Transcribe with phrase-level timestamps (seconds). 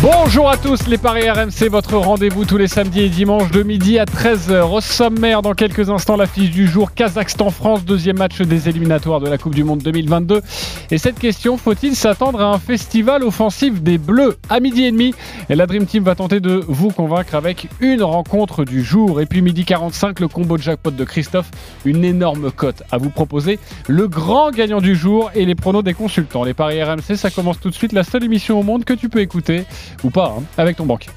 [0.00, 3.98] Bonjour à tous, les Paris RMC, votre rendez-vous tous les samedis et dimanches de midi
[3.98, 4.72] à 13h.
[4.72, 9.38] Au sommaire, dans quelques instants, l'affiche du jour Kazakhstan-France, deuxième match des éliminatoires de la
[9.38, 10.40] Coupe du Monde 2022.
[10.92, 15.14] Et cette question, faut-il s'attendre à un festival offensif des Bleus à midi et demi?
[15.50, 19.20] Et la Dream Team va tenter de vous convaincre avec une rencontre du jour.
[19.20, 21.50] Et puis midi 45, le combo de jackpot de Christophe,
[21.84, 23.58] une énorme cote à vous proposer.
[23.88, 26.44] Le grand gagnant du jour et les pronos des consultants.
[26.44, 29.08] Les Paris RMC, ça commence tout de suite, la seule émission au monde que tu
[29.08, 29.64] peux écouter
[30.04, 31.10] ou pas, hein, avec ton banquier.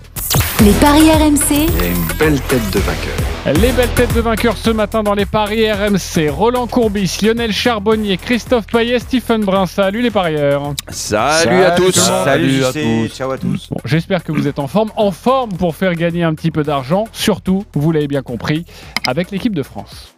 [0.64, 1.68] Les paris RMC.
[1.70, 3.60] Il y a une belle tête de vainqueur.
[3.60, 6.30] Les belles têtes de vainqueurs ce matin dans les paris RMC.
[6.30, 9.66] Roland Courbis, Lionel Charbonnier, Christophe Payet, Stephen Brun.
[9.66, 10.76] Salut les parieurs.
[10.90, 11.94] Salut, à tous.
[11.94, 13.08] Salut, à tous.
[13.16, 13.70] Ciao à tous.
[13.72, 14.92] Bon, J'espère que vous êtes en forme.
[14.98, 17.06] En forme pour faire gagner un petit peu d'argent.
[17.12, 18.66] Surtout, vous l'avez bien compris,
[19.08, 20.14] avec l'équipe de France.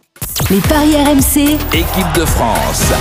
[0.50, 1.54] Les paris RMC.
[1.72, 2.92] Équipe de France.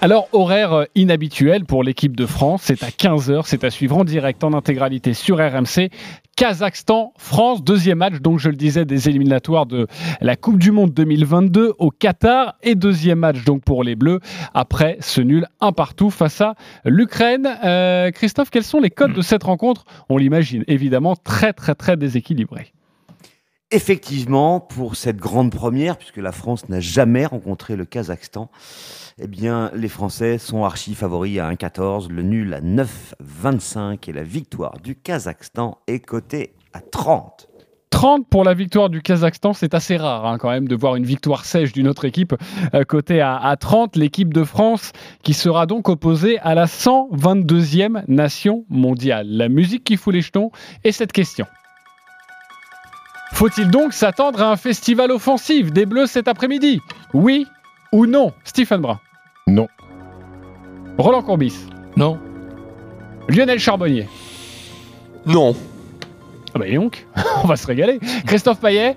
[0.00, 4.04] Alors, horaire euh, inhabituel pour l'équipe de France, c'est à 15h, c'est à suivre en
[4.04, 5.90] direct en intégralité sur RMC.
[6.36, 9.88] Kazakhstan, France, deuxième match, donc je le disais, des éliminatoires de
[10.20, 14.20] la Coupe du Monde 2022 au Qatar et deuxième match donc pour les Bleus
[14.54, 17.48] après ce nul un partout face à l'Ukraine.
[17.64, 19.84] Euh, Christophe, quels sont les codes de cette rencontre?
[20.08, 22.72] On l'imagine évidemment très très très déséquilibré.
[23.70, 28.50] Effectivement, pour cette grande première, puisque la France n'a jamais rencontré le Kazakhstan,
[29.18, 34.22] eh bien, les Français sont archi favoris à 1,14, le nul à 9,25 et la
[34.22, 37.50] victoire du Kazakhstan est cotée à 30.
[37.90, 41.04] 30 pour la victoire du Kazakhstan, c'est assez rare hein, quand même de voir une
[41.04, 42.34] victoire sèche d'une autre équipe
[42.72, 43.96] euh, cotée à, à 30.
[43.96, 49.26] L'équipe de France qui sera donc opposée à la 122e nation mondiale.
[49.28, 50.52] La musique qui fout les jetons
[50.84, 51.46] et cette question.
[53.32, 56.80] Faut-il donc s'attendre à un festival offensif des Bleus cet après-midi?
[57.14, 57.46] Oui
[57.92, 59.00] ou non Stephen Brun?
[59.46, 59.68] Non.
[60.98, 61.66] Roland Courbis?
[61.96, 62.18] Non.
[63.28, 64.08] Lionel Charbonnier?
[65.26, 65.54] Non.
[66.54, 67.06] Ah bah et donc,
[67.44, 68.00] on va se régaler.
[68.26, 68.96] Christophe Payet?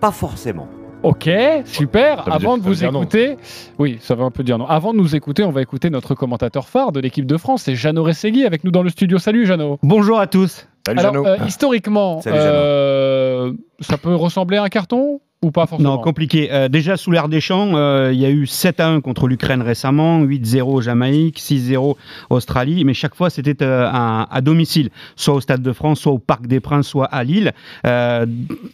[0.00, 0.68] Pas forcément.
[1.02, 1.28] Ok,
[1.64, 2.24] super.
[2.24, 3.02] Ça Avant dire- de vous non.
[3.02, 3.36] écouter,
[3.78, 4.66] oui, ça veut un peu dire non.
[4.66, 7.76] Avant de nous écouter, on va écouter notre commentateur phare de l'équipe de France, c'est
[7.76, 9.18] Jeannot Ressegui avec nous dans le studio.
[9.18, 9.78] Salut Jeannot.
[9.82, 10.66] Bonjour à tous.
[10.86, 15.96] Salut Alors, euh, historiquement, Salut, euh, ça peut ressembler à un carton ou pas forcément
[15.96, 16.48] Non, compliqué.
[16.50, 19.28] Euh, déjà, sous l'air des champs, euh, il y a eu 7 à 1 contre
[19.28, 21.94] l'Ukraine récemment, 8-0 Jamaïque, 6-0
[22.30, 26.12] Australie, mais chaque fois c'était euh, à, à domicile, soit au Stade de France, soit
[26.12, 27.52] au Parc des Princes, soit à Lille.
[27.86, 28.24] Euh,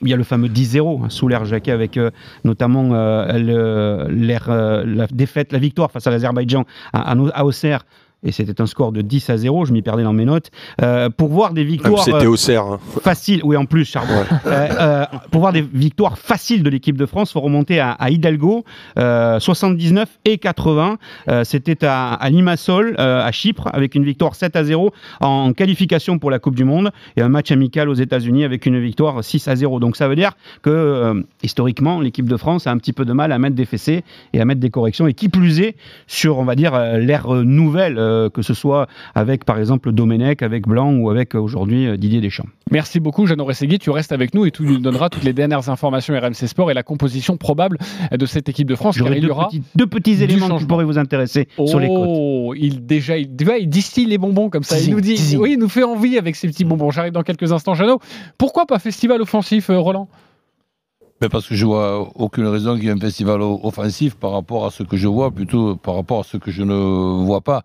[0.03, 2.11] il y a le fameux 10-0 hein, sous l'air Jacquet avec euh,
[2.45, 4.07] notamment euh, le-
[4.49, 7.85] euh, la défaite, la victoire face à l'Azerbaïdjan à, à, à Auxerre.
[8.25, 10.51] Et c'était un score de 10 à 0, je m'y perdais dans mes notes.
[10.81, 12.05] Euh, pour voir des Ah, victoires.
[12.05, 12.79] C'était euh, hein.
[13.03, 14.13] facile, oui en plus, Charbon.
[14.47, 18.11] Euh, euh, pour voir des victoires faciles de l'équipe de France, faut remonter à, à
[18.11, 18.65] Hidalgo,
[18.99, 20.99] euh, 79 et 80.
[21.29, 26.19] Euh, C'était à, à Limassol, à Chypre, avec une victoire 7 à 0 en qualification
[26.19, 29.49] pour la Coupe du Monde et un match amical aux États-Unis avec une victoire 6
[29.49, 29.81] à 0.
[29.81, 33.33] Donc ça veut dire que historiquement, l'équipe de France a un petit peu de mal
[33.33, 35.07] à mettre des fessées et à mettre des corrections.
[35.07, 35.75] Et qui plus est
[36.07, 40.67] sur, on va dire, l'ère nouvelle, euh, que ce soit avec par exemple Domenech, avec
[40.67, 42.47] Blanc ou avec euh, aujourd'hui euh, Didier Deschamps.
[42.71, 43.79] Merci beaucoup, Jeannot Ressegui.
[43.79, 46.75] Tu restes avec nous et tu nous donneras toutes les dernières informations RMC Sport et
[46.75, 47.79] la composition probable
[48.13, 48.97] de cette équipe de France.
[48.99, 49.49] Deux aura.
[49.49, 52.09] petits, deux petits éléments qui pourraient vous intéresser sur les côtes.
[52.09, 53.31] Oh, il déjà, il,
[53.61, 54.79] il distille les bonbons comme ça.
[54.79, 56.91] il nous dit, oui, il nous fait envie avec ces petits bonbons.
[56.91, 57.99] J'arrive dans quelques instants, Jeannot.
[58.39, 60.09] Pourquoi pas festival offensif, Roland?
[61.23, 64.67] Mais parce que je vois aucune raison qu'il y ait un festival offensif par rapport
[64.67, 66.75] à ce que je vois, plutôt par rapport à ce que je ne
[67.25, 67.63] vois pas.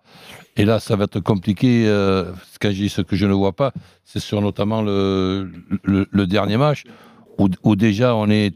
[0.56, 1.84] Et là, ça va être compliqué.
[1.88, 2.30] euh,
[2.60, 3.72] quand je dis ce que je ne vois pas,
[4.04, 5.50] c'est sur notamment le,
[6.26, 6.84] dernier match,
[7.36, 8.54] où, où déjà on est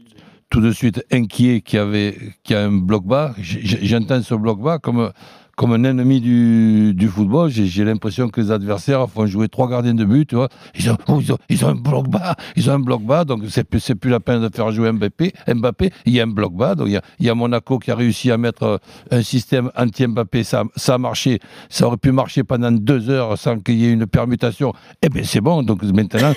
[0.49, 2.15] tout de suite inquiet qu'il y, avait,
[2.45, 3.35] qu'il y a un bloc bas.
[3.41, 5.11] J'entends ce bloc bas comme,
[5.55, 7.49] comme un ennemi du, du football.
[7.49, 10.27] J'ai l'impression que les adversaires font jouer trois gardiens de but.
[10.27, 10.49] Tu vois.
[10.77, 12.35] Ils, ont, oh, ils, ont, ils ont un bloc bas.
[12.55, 13.23] Ils ont un bloc bas.
[13.23, 15.33] Donc, c'est plus, plus la peine de faire jouer Mbappé.
[15.47, 16.73] Mbappé, il y a un bloc bas.
[16.75, 18.77] Donc, il y a, il y a Monaco qui a réussi à mettre euh,
[19.11, 20.43] un système anti-Mbappé.
[20.43, 21.39] Ça, ça a marché.
[21.69, 24.73] Ça aurait pu marcher pendant deux heures sans qu'il y ait une permutation.
[25.01, 25.61] Eh bien, c'est bon.
[25.61, 26.33] Donc, maintenant,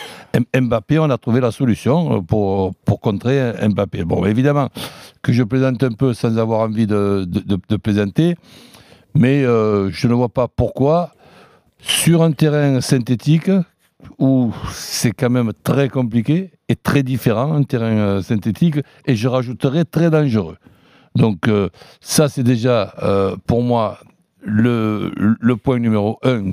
[0.55, 4.05] Mbappé, on a trouvé la solution euh, pour, pour contrer Mbappé.
[4.05, 4.69] Bon, évidemment,
[5.23, 8.37] que je plaisante un peu sans avoir envie de, de, de- de plaisanter.
[9.17, 11.13] Mais euh, je ne vois pas pourquoi,
[11.81, 13.51] sur un terrain synthétique,
[14.19, 18.77] où c'est quand même très compliqué et très différent, un terrain euh, synthétique,
[19.07, 20.59] et je rajouterais très dangereux.
[21.15, 21.71] Donc euh,
[22.01, 22.95] ça, c'est déjà
[23.47, 23.99] pour moi
[24.43, 26.53] le, le point numéro un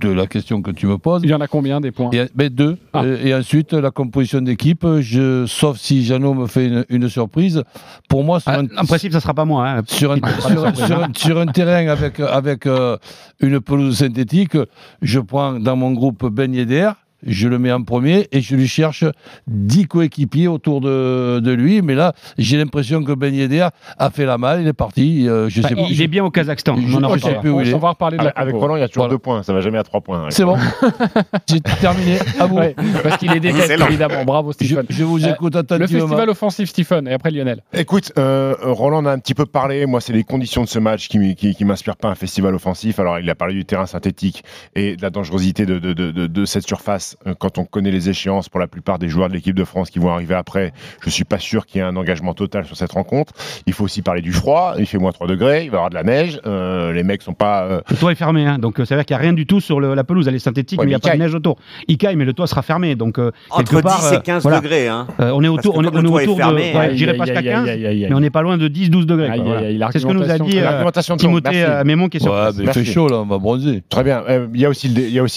[0.00, 1.22] de la question que tu me poses.
[1.24, 2.76] Il y en a combien des points Et, ben, deux.
[2.92, 3.04] Ah.
[3.04, 7.62] Et, et ensuite, la composition d'équipe, je, sauf si Jeannot me fait une, une surprise,
[8.08, 9.68] pour moi, sur Ah, un, En principe, ça sera pas moi.
[9.68, 9.82] hein.
[9.86, 10.84] sur un, sur, surprise.
[10.86, 12.96] sur un- sur un terrain avec, avec euh,
[13.40, 14.56] une pelouse synthétique,
[15.02, 16.90] je prends dans mon groupe Ben Yedder,
[17.26, 19.04] je le mets en premier et je lui cherche
[19.48, 21.82] 10 coéquipiers autour de, de lui.
[21.82, 23.68] Mais là, j'ai l'impression que Ben Yedder
[23.98, 25.28] a fait la malle, il est parti.
[25.28, 25.82] euh, je sais pas.
[25.88, 26.76] il est bien au Kazakhstan.
[26.86, 27.74] Je- On en sais plus où on, il est.
[27.74, 28.62] on va reparler de la Avec, compo.
[28.66, 29.14] Roland, il y a toujours Voilà.
[29.14, 29.42] deux points.
[29.42, 30.26] Ça va jamais à trois points.
[30.30, 30.56] C'est bon.
[31.48, 32.18] j'ai terminé.
[32.38, 32.56] À vous.
[32.56, 33.86] Ouais, parce qu'il est Excellent.
[33.88, 34.24] évidemment.
[34.24, 34.84] Bravo, Stephen.
[34.88, 36.00] je vous Euh, écoute Le attentivement.
[36.06, 37.62] festival offensif, Stephen, et après Lionel.
[37.72, 39.86] Écoute, euh, Roland en a un petit peu parlé.
[39.86, 42.98] Moi, c'est les conditions de ce match qui, qui, qui m'inspirent pas un festival offensif.
[42.98, 44.44] Alors, il a parlé du terrain synthétique
[44.74, 47.15] et de la dangerosité de, de, de, de, de cette surface.
[47.26, 49.90] Euh, Quand on connaît les échéances pour la plupart des joueurs de l'équipe de France
[49.90, 50.72] qui vont arriver après,
[51.02, 53.32] je suis pas sûr qu'il y ait un engagement total sur cette rencontre.
[53.66, 54.74] Il faut aussi parler du froid.
[54.78, 55.64] Il fait moins 3 degrés.
[55.64, 56.40] Il va y avoir de la neige.
[56.46, 57.64] Euh, les mecs sont pas.
[57.64, 59.32] euh, Le toit est fermé, hein, donc euh, ça veut dire qu'il n'y a rien
[59.32, 60.26] du tout sur le- la pelouse.
[60.28, 61.56] Elle est synthétique, Ouais, mais il n'y a pas de neige autour.
[61.88, 62.94] Il caille, mais le toit sera fermé.
[62.94, 64.60] Donc, euh, Entre quelque part, 10 et euh, 15 voilà.
[64.60, 64.88] degrés.
[64.88, 65.06] Hein.
[65.20, 66.76] euh, on est autour, on est, on le est toit est autour fermé, de.
[66.76, 68.06] ouais, aïe, je dirais Aïe, presque à aïe, aïe, 15, aïe, aïe, aïe.
[68.10, 69.30] mais on n'est pas loin de 10-12 degrés.
[69.38, 69.88] voilà.
[69.92, 71.84] C'est ce que nous a dit euh, Timothée merci.
[71.86, 73.82] Mémon qui est sur il fait chaud là, on va bronzer.
[73.88, 74.22] Très bien.
[74.54, 74.88] Il y a aussi,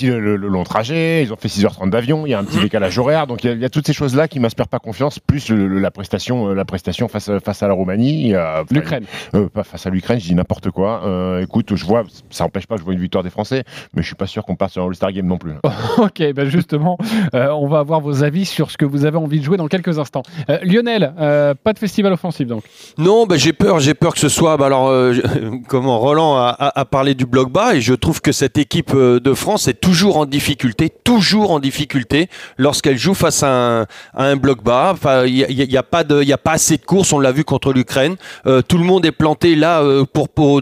[0.07, 1.23] le long trajet.
[1.23, 2.25] Ils ont fait 6h30 d'avion.
[2.25, 3.27] Il y a un petit décalage horaire.
[3.27, 5.19] Donc il y a, il y a toutes ces choses-là qui m'inspirent pas confiance.
[5.19, 8.33] Plus le- le- la prestation, euh, la prestation face, à- face à la Roumanie.
[8.71, 9.05] L'Ukraine.
[9.35, 11.01] euh, pas face à l'Ukraine, je dis n'importe quoi.
[11.05, 13.63] Euh, écoute, je vois, ça n'empêche pas que je vois une victoire des Français,
[13.93, 15.53] mais je suis pas sûr qu'on parte sur un All-Star Game non plus.
[15.97, 16.97] Ok, ben justement,
[17.33, 19.67] euh, on va avoir vos avis sur ce que vous avez envie de jouer dans
[19.67, 20.23] quelques instants.
[20.49, 22.63] Euh, Lionel, euh, pas de festival offensif donc.
[22.97, 24.55] Non, bah, j'ai peur, j'ai peur que ce soit.
[24.57, 25.13] bah, alors, euh,
[25.67, 28.91] comment Roland a, a- a parlé du bloc bas et je trouve que cette équipe
[28.93, 34.35] euh, de France est toujours en difficulté, toujours en difficulté lorsqu'elle joue face à un,
[34.35, 34.95] bloc bas.
[35.25, 37.13] Il y, a- pas de, il assez de courses.
[37.13, 38.15] On l'a vu contre l'Ukraine.
[38.45, 40.05] Euh, tout le monde est planté là euh,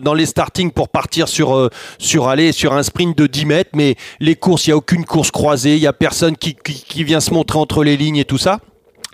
[0.04, 3.72] dans les starting pour partir sur euh, sur aller sur un sprint de 10 mètres,
[3.74, 5.76] mais les courses, il y a aucune course croisée.
[5.76, 8.60] Il y a personne qui vient se montrer entre les lignes et tout ça.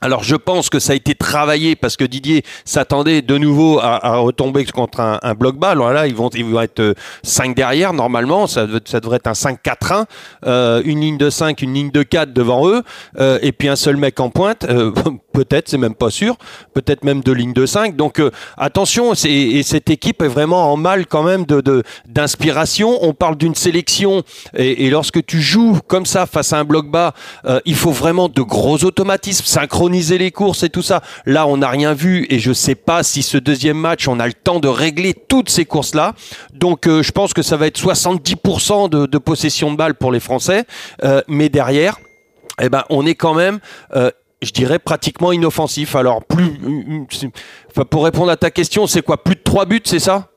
[0.03, 4.17] Alors je pense que ça a été travaillé parce que Didier s'attendait de nouveau à,
[4.17, 5.75] retomber contre un, bloc bas.
[5.75, 8.45] Là, ils vont, ils vont être 5 derrière normalement.
[8.45, 10.03] Ça, dev- ça devrait être un 5-4-1.
[10.45, 12.83] Euh, une ligne de 5, une ligne de 4 devant eux.
[13.17, 14.65] euh, et puis un seul mec en pointe.
[14.65, 14.91] Euh,
[15.33, 16.37] Peut-être, c'est même pas sûr.
[16.73, 17.95] Peut-être même deux lignes de 5.
[17.95, 22.99] Donc euh, attention, et cette équipe est vraiment en mal quand même de- d'inspiration.
[23.01, 24.23] On parle d'une sélection.
[24.55, 27.13] Et, et lorsque tu joues comme ça face à un bloc bas,
[27.45, 31.01] euh, il faut vraiment de gros automatismes, synchroniser les courses et tout ça.
[31.25, 34.27] Là, on n'a rien vu et je sais pas si ce deuxième match, on a
[34.27, 36.13] le temps de régler toutes ces courses-là.
[36.53, 40.11] Donc, euh, je pense que ça va être 70% de, de possession de balle pour
[40.11, 40.65] les Français.
[41.03, 41.97] Euh, mais derrière,
[42.61, 43.59] eh ben, on est quand même,
[43.95, 44.11] euh,
[44.45, 45.95] je dirais, pratiquement inoffensif.
[45.95, 46.51] Alors, plus,
[47.69, 50.29] enfin, pour répondre à ta question, c'est quoi Plus de 3 buts, c'est ça?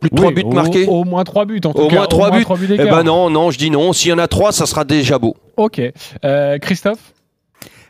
[0.00, 0.86] Plus de 3 Oui, buts au, marqués?
[0.86, 1.96] Au moins 3 buts en tout Au cas.
[1.96, 2.44] moins trois buts.
[2.70, 3.92] Eh ben non, non, je dis non.
[3.92, 5.36] S'il y en a 3, ça sera déjà beau.
[5.56, 5.80] Ok.
[6.24, 7.12] Euh, Christophe?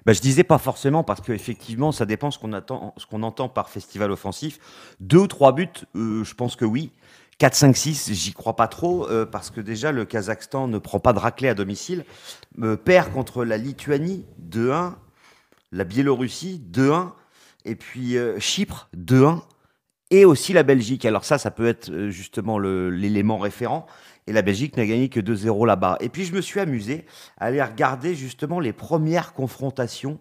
[0.07, 3.49] Bah, je disais pas forcément parce qu'effectivement, ça dépend ce qu'on attend, ce qu'on entend
[3.49, 4.59] par festival offensif.
[5.01, 6.93] Deux ou trois buts, euh, je pense que oui.
[7.39, 11.01] 4, 5, 6, j'y crois pas trop euh, parce que déjà le Kazakhstan ne prend
[11.01, 12.05] pas de raclée à domicile,
[12.63, 14.93] euh, perd contre la Lituanie 2-1,
[15.75, 17.11] la Biélorussie 2-1
[17.65, 19.41] et puis euh, Chypre 2-1
[20.11, 21.05] et aussi la Belgique.
[21.05, 23.87] Alors ça, ça peut être euh, justement l'élément référent.
[24.27, 25.99] Et la Belgique n'a gagné que 2-0 là-bas.
[26.01, 27.05] Et puis je me suis amusé
[27.37, 30.19] à aller regarder justement les premières confrontations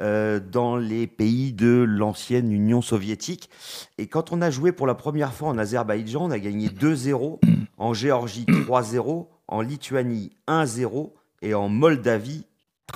[0.00, 3.50] euh, dans les pays de l'ancienne Union soviétique.
[3.98, 7.38] Et quand on a joué pour la première fois en Azerbaïdjan, on a gagné 2-0,
[7.76, 11.12] en Géorgie 3-0, en Lituanie 1-0
[11.42, 12.46] et en Moldavie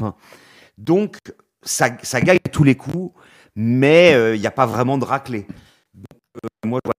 [0.00, 0.14] 1.
[0.78, 1.18] Donc
[1.68, 3.12] ça, ça gagne à tous les coups,
[3.54, 5.46] mais euh, il n'y a pas vraiment de raclée.
[5.94, 6.94] Donc, euh, moi, je vois.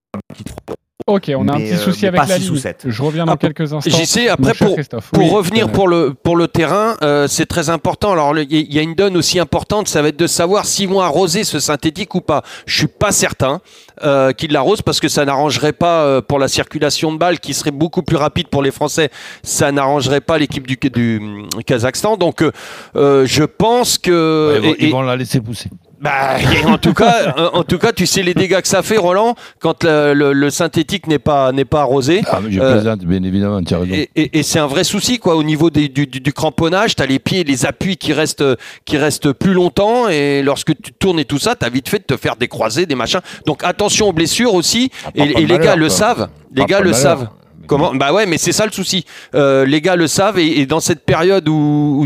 [1.09, 2.61] Ok, on a un petit euh, souci avec pas la six ou ligne.
[2.61, 2.83] sept.
[2.85, 3.89] Je reviens dans Ah, pour- quelques instants.
[3.97, 5.09] J'y sais, après, pour, Christophe.
[5.11, 8.11] Pour Oui, revenir pour le, pour le terrain, euh, c'est très important.
[8.11, 11.01] Alors, il y a une donne aussi importante, ça va être de savoir s'ils vont
[11.01, 12.43] arroser ce synthétique ou pas.
[12.67, 13.59] Je suis pas certain
[14.03, 17.53] euh, qu'ils l'arrosent parce que ça n'arrangerait pas euh, pour la circulation de balles qui
[17.53, 19.09] serait beaucoup plus rapide pour les Français.
[19.41, 21.21] Ça n'arrangerait pas l'équipe du, du
[21.65, 22.17] Kazakhstan.
[22.17, 22.43] Donc,
[22.95, 24.53] je pense que.
[24.57, 25.69] ils, vont, et- ils vont la laisser pousser.
[26.01, 29.35] Bah, en tout cas, en- tout cas, tu sais les dégâts que ça fait, Roland,
[29.59, 32.21] quand le, le- le synthétique n'est pas n'est pas arrosé.
[32.27, 33.93] Ah, mais je Euh, plaisante, bien évidemment, tu as raison.
[33.93, 36.95] Et, et- et c'est un vrai souci quoi au niveau des- du, du- du cramponnage.
[36.95, 38.43] Tu as les pieds, les appuis qui restent,
[38.85, 41.99] qui restent plus longtemps et lorsque tu tournes et tout ça, tu as vite fait
[41.99, 43.21] de te faire des croisés, des machins.
[43.45, 44.91] Donc attention aux blessures aussi.
[45.05, 46.29] Ah, et et les gars le savent.
[46.53, 46.99] Les Pas gars le malheur.
[47.01, 47.29] savent.
[47.69, 49.05] Comment Bah ouais, mais c'est ça le souci.
[49.35, 52.05] Euh, les gars le savent et, dans cette période où, où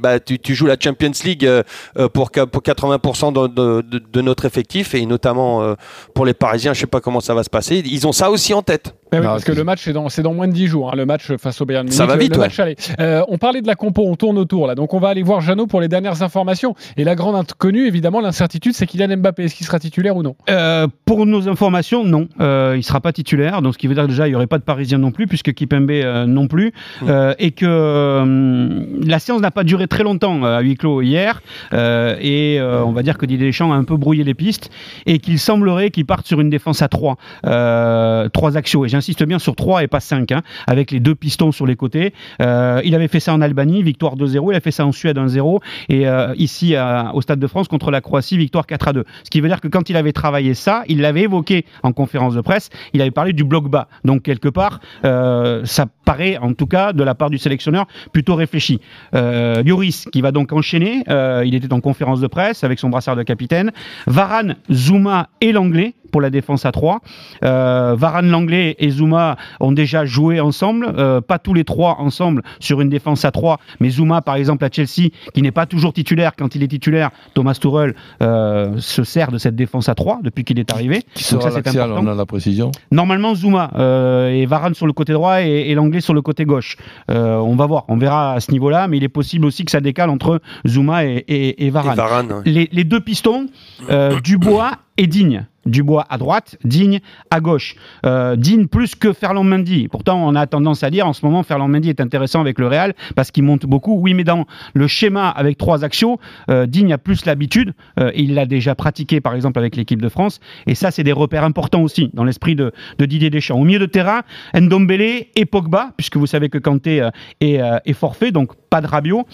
[0.00, 1.62] bah, tu, joues la Champions League euh,
[1.98, 5.76] euh, pour, pour 80% de, notre effectif et notamment
[6.14, 7.82] pour les Parisiens, je sais pas comment ça va se passer.
[7.84, 8.94] Ils ont ça aussi en tête.
[9.14, 11.06] Mais oui, Non, parce que le match, c'est dans, moins de 10 jours, hein, le
[11.06, 11.96] match face au Bayern Munich.
[11.96, 12.48] Ça va vite, le ouais.
[12.58, 12.60] match.
[13.00, 14.74] Euh, on parlait de la compo, on tourne autour là.
[14.74, 16.74] Donc on va aller voir Jeannot pour les dernières informations.
[16.96, 19.44] Et la grande inconnue, évidemment, l'incertitude, c'est Kylian Mbappé.
[19.44, 20.36] Est-ce qu'il sera titulaire ou non?
[20.50, 22.28] Euh, pour nos informations, non.
[22.40, 23.62] Euh, il sera pas titulaire.
[23.62, 25.26] Donc, ce qui veut dire que déjà, il n'y aurait pas de Parisien non plus,
[25.26, 26.72] puisque Kipembe euh, non plus.
[27.06, 31.42] Euh, et que euh, la séance n'a pas duré très longtemps à huis clos hier.
[31.72, 34.70] Euh, et euh, on va dire que Didier Deschamps a un peu brouillé les pistes.
[35.06, 37.16] Et qu'il semblerait qu'il parte sur une défense à 3.
[37.46, 38.84] Euh, 3 axiaux.
[38.84, 40.32] Et j'insiste bien sur 3 et pas 5.
[40.32, 42.14] hein, avec les deux pistons sur les côtés.
[42.40, 44.50] Euh, il avait fait ça en Albanie, victoire 2-0.
[44.50, 45.60] Il a fait ça en Suède 1-0.
[45.90, 46.74] Et euh, ici,
[47.12, 49.04] au Stade de France, contre la Croatie, victoire 4-2.
[49.24, 52.34] Ce qui veut dire que quand il avait travaillé ça, il l'avait évoqué en conférence
[52.34, 53.88] de presse, il avait parlé du bloc bas.
[54.04, 58.34] Donc, quelque part, euh, ça paraît, en tout cas, de la part du sélectionneur, plutôt
[58.34, 58.80] réfléchi.
[59.12, 61.04] Lloris, qui va donc enchaîner,
[61.44, 63.72] il était en conférence de presse avec son brassard de capitaine.
[64.06, 67.00] Varane, Zuma et l'anglais pour la défense à 3.
[67.42, 72.42] Euh, Varane, Langlais et Zuma ont déjà joué ensemble, euh, pas tous les trois ensemble
[72.60, 75.92] sur une défense à 3, mais Zuma par exemple à Chelsea, qui n'est pas toujours
[75.92, 80.20] titulaire, quand il est titulaire, Thomas Tuchel euh, se sert de cette défense à 3
[80.22, 81.02] depuis qu'il est arrivé.
[81.14, 82.04] Qui Donc sera ça c'est important.
[82.04, 82.70] on a la précision.
[82.92, 86.44] Normalement Zuma euh, et Varane sur le côté droit et, et l'anglais sur le côté
[86.44, 86.76] gauche.
[87.10, 89.72] Euh, on va voir, on verra à ce niveau-là, mais il est possible aussi que
[89.72, 92.42] ça décale entre Zuma et, et- et Varane Et Varane, ouais.
[92.44, 93.46] les, les deux pistons,
[93.90, 95.46] euh, Dubois et Digne.
[95.66, 97.76] Dubois à droite, Digne à gauche.
[98.06, 99.88] Euh, Digne plus que Ferland Mendy.
[99.88, 102.66] Pourtant, on a tendance à dire en ce moment, Ferland Mendy est intéressant avec le
[102.66, 103.98] Real parce qu'il monte beaucoup.
[104.00, 106.18] Oui, mais dans le schéma avec trois axiaux,
[106.50, 107.74] euh, Digne a plus l'habitude.
[107.98, 110.40] euh, il l'a déjà pratiqué, par exemple, avec l'équipe de France.
[110.66, 113.58] Et ça, c'est des repères importants aussi dans l'esprit de, Didier Deschamps.
[113.58, 114.22] Au milieu de terrain,
[114.54, 117.08] Ndombele et Pogba, puisque vous savez que Kanté
[117.40, 119.26] est, forfait, donc pas de Rabiot.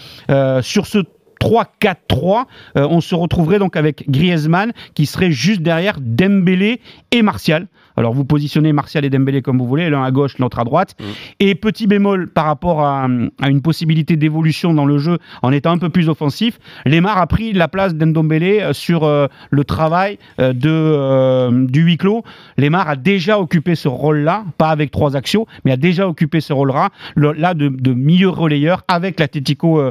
[0.61, 0.99] Sur ce
[1.41, 2.45] 3-4-3,
[2.77, 6.79] euh, on se retrouverait donc avec Griezmann qui serait juste derrière Dembélé
[7.11, 7.67] et Martial.
[7.97, 10.95] Alors vous positionnez Martial et Dembélé comme vous voulez, l'un à gauche, l'autre à droite.
[11.39, 13.07] Et petit bémol par rapport à,
[13.41, 17.27] à une possibilité d'évolution dans le jeu en étant un peu plus offensif, Lemar a
[17.27, 22.23] pris la place d'Endombélé euh, sur euh, le travail euh, de, euh, du huis clos.
[22.57, 26.53] Lemar a déjà occupé ce rôle-là, pas avec trois actions, mais a déjà occupé ce
[26.53, 29.81] rôle-là le- là de, de milieu relayeur avec l'Atlético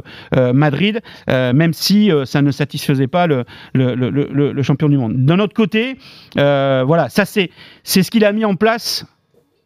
[0.53, 5.25] Madrid, même si ça ne satisfaisait pas le, le, le- champion du monde.
[5.25, 5.97] D'un autre côté,
[6.35, 7.49] voilà, ça c'est
[7.91, 9.05] c'est ce qu'il a mis en place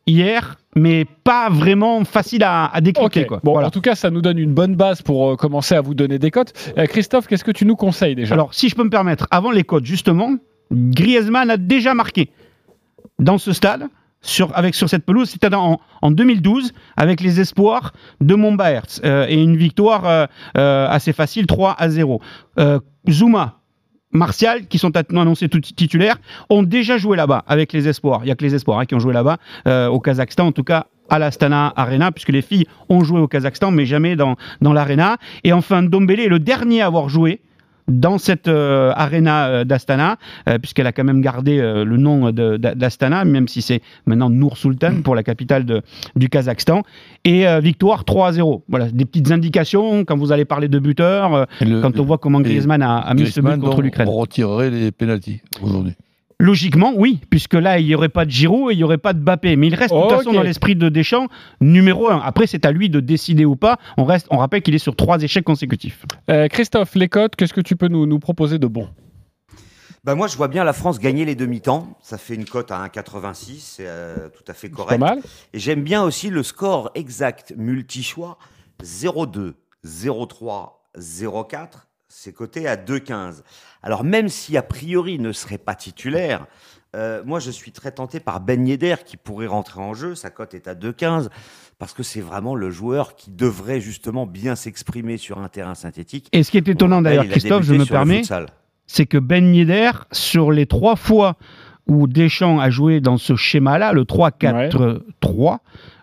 [0.08, 3.26] hier, mais pas vraiment facile à, à décrypter.
[3.26, 3.40] Quoi.
[3.44, 3.68] Bon, Voilà.
[3.68, 6.20] en tout cas, ça nous donne une bonne base pour euh, commencer à vous donner
[6.20, 6.54] des cotes.
[6.78, 8.34] Euh, Christophe, qu'est-ce que tu nous conseilles déjà?
[8.34, 10.36] Alors, si je peux me permettre, avant les codes, justement,
[10.72, 12.30] Griezmann a déjà marqué
[13.20, 13.86] dans ce stade.
[14.22, 19.28] Sur, avec, sur cette pelouse, c'était en, en 2012 avec les espoirs de Montbaerts euh,
[19.30, 22.22] et une victoire assez facile 3 à 0.
[22.58, 23.60] Euh, Zuma,
[24.16, 26.18] Martial, qui sont annoncés titulaires,
[26.50, 28.22] ont déjà joué là-bas avec les espoirs.
[28.24, 30.52] Il n'y a que les espoirs hein, qui ont joué là-bas, euh, au Kazakhstan en
[30.52, 34.36] tout cas à l'Astana Arena, puisque les filles ont joué au Kazakhstan, mais jamais dans,
[34.62, 35.18] dans l'Arena.
[35.44, 37.42] Et enfin, Dombele est le dernier à avoir joué
[37.88, 40.18] dans cette euh, arena euh, d'Astana,
[40.50, 44.58] euh, puisqu'elle a quand même gardé euh, le nom d'Astana, même si c'est maintenant Nour
[44.58, 45.82] Sultan pour la capitale de-
[46.16, 46.82] du Kazakhstan.
[47.24, 48.64] Et victoire 3 à 0.
[48.70, 51.48] Voilà, des petites indications quand vous allez parler de buteurs,
[51.82, 54.08] quand on voit comment Griezmann a, a mis ce but contre l'Ukraine.
[54.08, 55.94] On retirerait les pénalties aujourd'hui.
[56.40, 59.14] Logiquement, oui, puisque là, il n'y aurait pas de Giroud et il n'y aurait pas
[59.14, 59.56] de Mbappé.
[59.56, 61.28] Mais il reste de toute façon dans l'esprit de Deschamps
[61.62, 62.20] numéro 1.
[62.20, 63.80] Après, c'est à lui de décider ou pas.
[63.98, 66.06] On, reste, on rappelle qu'il est sur trois échecs consécutifs.
[66.30, 68.90] Euh, Christophe, les cotes, qu'est-ce que tu peux nous, nous proposer de bon?
[70.04, 71.98] Bah moi, je vois bien la France gagner les demi-temps.
[72.02, 75.00] Ça fait une cote à 1,86, c'est euh, tout à fait Pas correct.
[75.00, 75.20] mal.
[75.54, 78.38] Et j'aime bien aussi le score exact multi-choix
[78.84, 81.68] 0,2, 0,3, 0,4.
[82.18, 83.44] C'est coté à 2,15.
[83.84, 86.48] Alors même si a priori il ne serait pas titulaire,
[86.96, 90.16] euh, moi je suis très tenté par Ben Yedder qui pourrait rentrer en jeu.
[90.16, 91.28] Sa cote est à 2,15
[91.78, 96.30] parce que c'est vraiment le joueur qui devrait justement bien s'exprimer sur un terrain synthétique.
[96.32, 98.22] Et ce qui est étonnant d'ailleurs, Christophe, je me permets,
[98.88, 101.36] c'est que Ben Yedder, sur les trois fois
[101.86, 105.58] où Deschamps a joué dans ce schéma-là, le 3-4-3,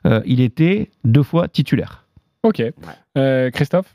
[0.04, 2.07] euh, il était deux fois titulaire.
[2.42, 2.62] Ok.
[3.16, 3.87] Euh, Christophe?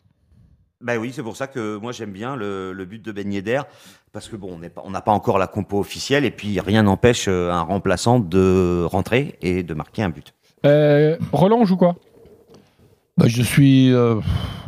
[0.80, 3.62] Ben oui, c'est pour ça que moi j'aime bien le, le but de Ben Yedder,
[4.14, 7.52] parce que bon, on n'a pas encore la compo officielle, et puis rien n'empêche euh,
[7.52, 10.34] un remplaçant de rentrer et de marquer un but.
[10.68, 11.96] Euh, Roland, on joue quoi?
[13.18, 14.20] Bah, je suis euh,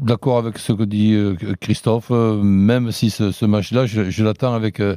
[0.02, 4.24] d'accord avec ce que dit euh, Christophe, euh, même si ce, ce match-là, je, je
[4.24, 4.96] l'attends avec, euh,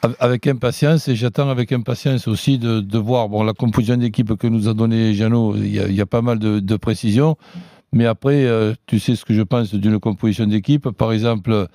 [0.00, 4.34] av- avec impatience et j'attends avec impatience aussi de, de voir bon, la composition d'équipe
[4.38, 5.56] que nous a donné Jeannot.
[5.56, 7.36] Il y a, il y a pas mal de, de précisions,
[7.94, 10.90] Mais après, euh, tu sais ce que je pense d'une composition d'équipe.
[10.90, 11.68] Par exemple,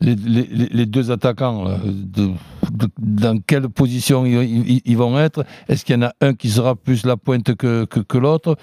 [0.00, 2.32] les, deux attaquants, de-
[2.98, 5.44] dans quelle position ils, vont être?
[5.68, 8.56] Est-ce qu'il y en a un qui sera plus la pointe que, que, que l'autre?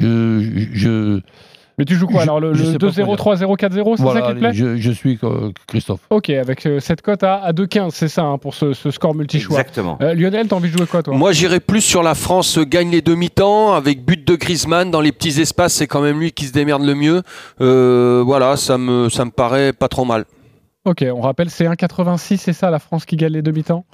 [0.00, 1.20] Je, je,
[1.78, 3.96] Mais tu joues quoi Je- alors Le, je le sais pas 2-0, quoi 3-0, 4-0,
[3.96, 6.00] c'est voilà, ça qui te plaît je, je suis euh, Christophe.
[6.10, 9.14] Ok, avec euh, cette cote à, à 2-15, c'est ça hein, pour ce, ce score
[9.14, 9.58] multi-choix.
[9.60, 9.98] Exactement.
[10.00, 11.14] Euh, Lionel, t'as envie de jouer quoi toi?
[11.14, 15.12] Moi, j'irais plus sur la France gagne les demi-temps avec but de Griezmann dans les
[15.12, 15.74] petits espaces.
[15.74, 17.22] C'est quand même lui qui se démerde le mieux.
[17.60, 20.24] Euh, voilà, ça me, ça me paraît pas trop mal.
[20.86, 23.84] Ok, on rappelle, c'est 1,86, c'est ça la France qui gagne les demi-temps?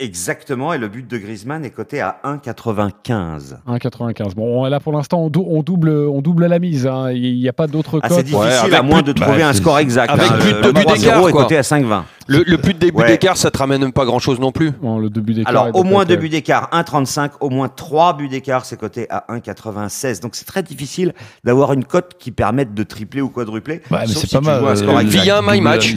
[0.00, 0.72] Exactement.
[0.72, 3.56] Et le but de Griezmann est coté à 1,95.
[3.66, 4.34] 1,95.
[4.34, 6.86] Bon, là pour l'instant, on, dou- on double, on double la mise.
[6.86, 7.10] hein.
[7.12, 9.52] Il n'y a pas d'autres Ah, c'est difficile Ouais, à moins de trouver bah, un
[9.52, 10.10] score exact.
[10.10, 10.38] avec hein.
[10.40, 12.02] but Le de but 3-0 d'écart, est coté à 5,20.
[12.28, 13.08] Le, le but des buts Ouais.
[13.08, 14.70] d'écart, ça te ramène pas grand-chose non plus.
[14.70, 15.50] Bon, le début d'écart.
[15.50, 19.24] Alors, au moins deux buts d'écart, 1,35, au moins trois buts d'écart, c'est coté à
[19.30, 20.20] 1,96.
[20.20, 23.80] Donc, c'est très difficile d'avoir une cote qui permette de tripler ou quadrupler.
[23.90, 24.62] Ouais, mais c'est si pas mal.
[24.64, 25.02] euh.
[25.06, 25.94] Via un my match.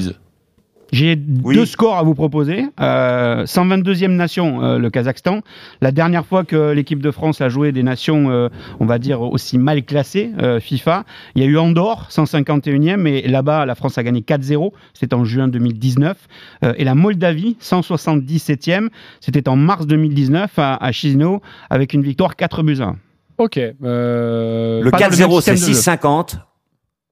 [0.91, 1.55] J'ai Oui.
[1.55, 2.65] deux scores à vous proposer.
[2.81, 5.39] Euh, 122e nation, euh, le Kazakhstan.
[5.79, 8.49] La dernière fois que l'équipe de France a joué des nations, euh,
[8.81, 11.05] on va dire, aussi mal classées, euh, FIFA,
[11.35, 14.73] il y a eu Andorre, 151e, et là-bas, la France a gagné 4-0.
[14.93, 16.17] C'était en juin 2019.
[16.65, 18.89] Euh, et la Moldavie, 177e,
[19.21, 22.95] c'était en mars 2019 à, à Chisinau, avec une victoire 4 buts à 1.
[23.37, 23.57] Ok.
[23.57, 26.07] euh, Le Pas dans le même 4-0, c'est système de jeu.
[26.33, 26.35] 6,50.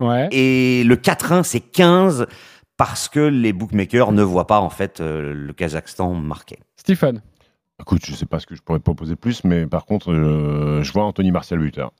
[0.02, 0.28] Ouais.
[0.32, 2.26] Et le 4-1, c'est 15
[2.80, 6.60] parce que les bookmakers ne voient pas, en fait, euh, le Kazakhstan marqué.
[6.78, 7.22] Stephen.
[7.82, 10.94] Écoute, je sais pas ce que je pourrais proposer plus, mais par contre, euh, je
[10.94, 11.92] vois Anthony Martial buteur.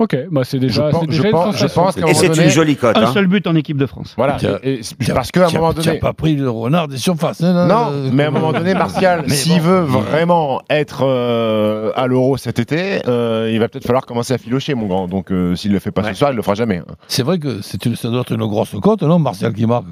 [0.00, 2.48] Ok, bah c'est déjà, Je pense- déjà je une pense- je pense Et c'est une
[2.50, 2.96] jolie cote.
[2.96, 3.12] Un hein.
[3.12, 4.14] seul but en équipe de France.
[4.16, 4.36] Voilà.
[4.62, 5.98] Et- et- parce qu'à un moment donné.
[5.98, 7.40] pas pris le renard des surfaces.
[7.40, 7.48] Non,
[7.90, 12.36] euh, mais à un moment donné, Martial, s'il bon, veut vraiment être euh, à l'euro
[12.36, 15.08] cet été, euh, il va peut-être falloir commencer à filocher, mon grand.
[15.08, 16.10] Donc, euh, s'il le fait pas Ouais.
[16.12, 16.76] ce soir, il le fera jamais.
[16.78, 16.94] hein.
[17.08, 19.86] C'est vrai que c'est une, ça doit être une grosse cote, non, Martial qui marque?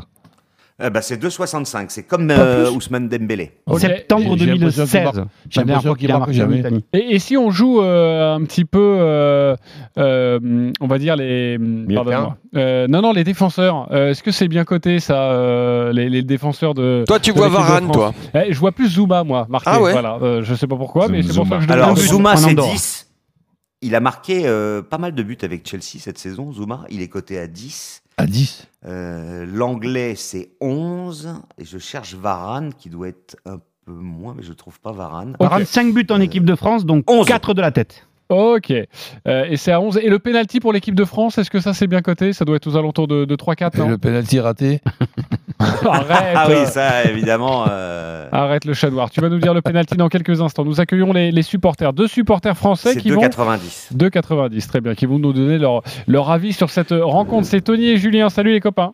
[0.83, 1.87] Eh ben, c'est 2,65.
[1.89, 3.53] C'est comme euh, Ousmane Dembélé.
[3.67, 3.81] Ok.
[3.81, 4.91] Septembre J'ai- j'ai l'impression 2016.
[4.91, 6.81] qu'il marque- la j'ai l'impression qu'il marque marqué en jamais.
[6.93, 9.57] Et, et si on joue euh, un petit peu, euh,
[9.97, 11.57] euh, on va dire les,
[11.95, 12.37] pardonne-moi.
[12.57, 13.89] Euh, non non les défenseurs.
[13.93, 17.39] Euh, Est-ce que c'est bien coté ça, euh, les, les défenseurs de Toi, tu de
[17.39, 18.13] vois Varane, toi.
[18.35, 19.71] Eh, Je vois plus Zuma moi marqué.
[19.73, 20.19] Ah ouais Voilà.
[20.21, 21.57] Euh, je sais pas pourquoi, mais c'est pour ça Zuma.
[21.59, 21.97] que je Alors.
[21.97, 22.71] Zuma, en c'est Andorre.
[22.73, 23.03] 10.
[23.83, 26.85] Il a marqué euh, pas mal de buts avec Chelsea cette saison, Zuma.
[26.91, 28.03] Il est coté à 10.
[28.17, 31.35] À 10 Euh, L'anglais, c'est 11.
[31.59, 35.37] Et je cherche Varane, qui doit être un peu moins, mais je trouve pas Varane.
[35.39, 37.27] Varane, 5 buts en équipe de France, donc 11.
[37.27, 38.07] 4 de la tête.
[38.29, 38.73] Ok.
[38.73, 39.99] Euh, et c'est à 11.
[40.03, 42.33] Et le penalty pour l'équipe de France, est-ce que ça c'est bien coté?
[42.33, 43.89] Ça doit être aux alentours de, de 3-4, Et non?
[43.89, 44.81] le penalty raté?
[45.59, 46.35] Arrête.
[46.35, 47.65] Ah oui, ça, évidemment.
[47.69, 49.11] euh, Arrête le chat noir.
[49.11, 50.65] Tu vas nous dire le penalty dans quelques instants.
[50.65, 53.97] Nous accueillons les, les supporters, deux supporters français qui vont 2,90.
[53.97, 57.47] 2,90, très bien, qui vont nous donner leur, leur avis sur cette rencontre.
[57.47, 58.29] C'est Tony et Julien.
[58.29, 58.93] Salut les copains.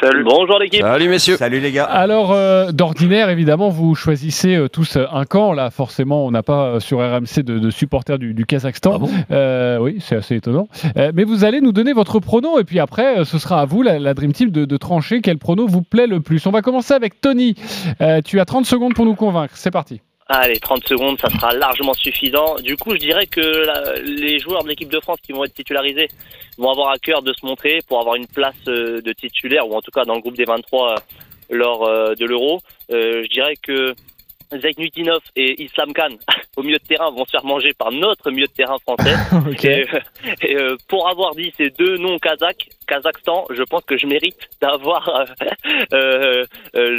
[0.00, 0.24] Salut.
[0.24, 0.82] Bonjour l'équipe.
[0.82, 1.36] Salut, messieurs.
[1.36, 1.84] Salut les gars.
[1.84, 5.52] Alors, euh, d'ordinaire, évidemment, vous choisissez euh, tous un camp.
[5.52, 8.92] Là, forcément, on n'a pas euh, sur RMC de, de supporters du, du Kazakhstan.
[8.94, 10.68] Ah bon Euh, oui, c'est assez étonnant.
[10.98, 13.64] Euh, mais vous allez nous donner votre prono et puis après, euh, ce sera à
[13.64, 16.46] vous, la, la Dream Team, de, de trancher quel prono vous plaît le plus.
[16.46, 17.54] On va commencer avec Tony.
[18.02, 19.54] Euh, tu as 30 secondes pour nous convaincre.
[19.56, 20.00] C'est parti.
[20.28, 22.56] Allez, 30 secondes, ça sera largement suffisant.
[22.56, 26.08] Du coup, je dirais que les joueurs de l'équipe de France qui vont être titularisés
[26.58, 29.76] vont avoir à cœur de se montrer pour avoir une place euh, de titulaire, ou
[29.76, 30.94] en tout cas dans le groupe des 23 euh,
[31.50, 32.60] lors euh, de l'Euro.
[32.90, 33.94] Je dirais que
[34.52, 36.16] Zaid Nutinov et Islam Khan,
[36.56, 39.14] au milieu de terrain, vont se faire manger par notre milieu de terrain français.
[39.50, 39.64] Ok.
[39.64, 39.98] Et, euh,
[40.42, 44.36] et, euh, pour avoir dit ces deux noms kazakhs, Kazakhstan, je pense que je mérite
[44.60, 45.24] d'avoir euh,
[45.92, 46.44] euh,
[46.76, 46.90] euh,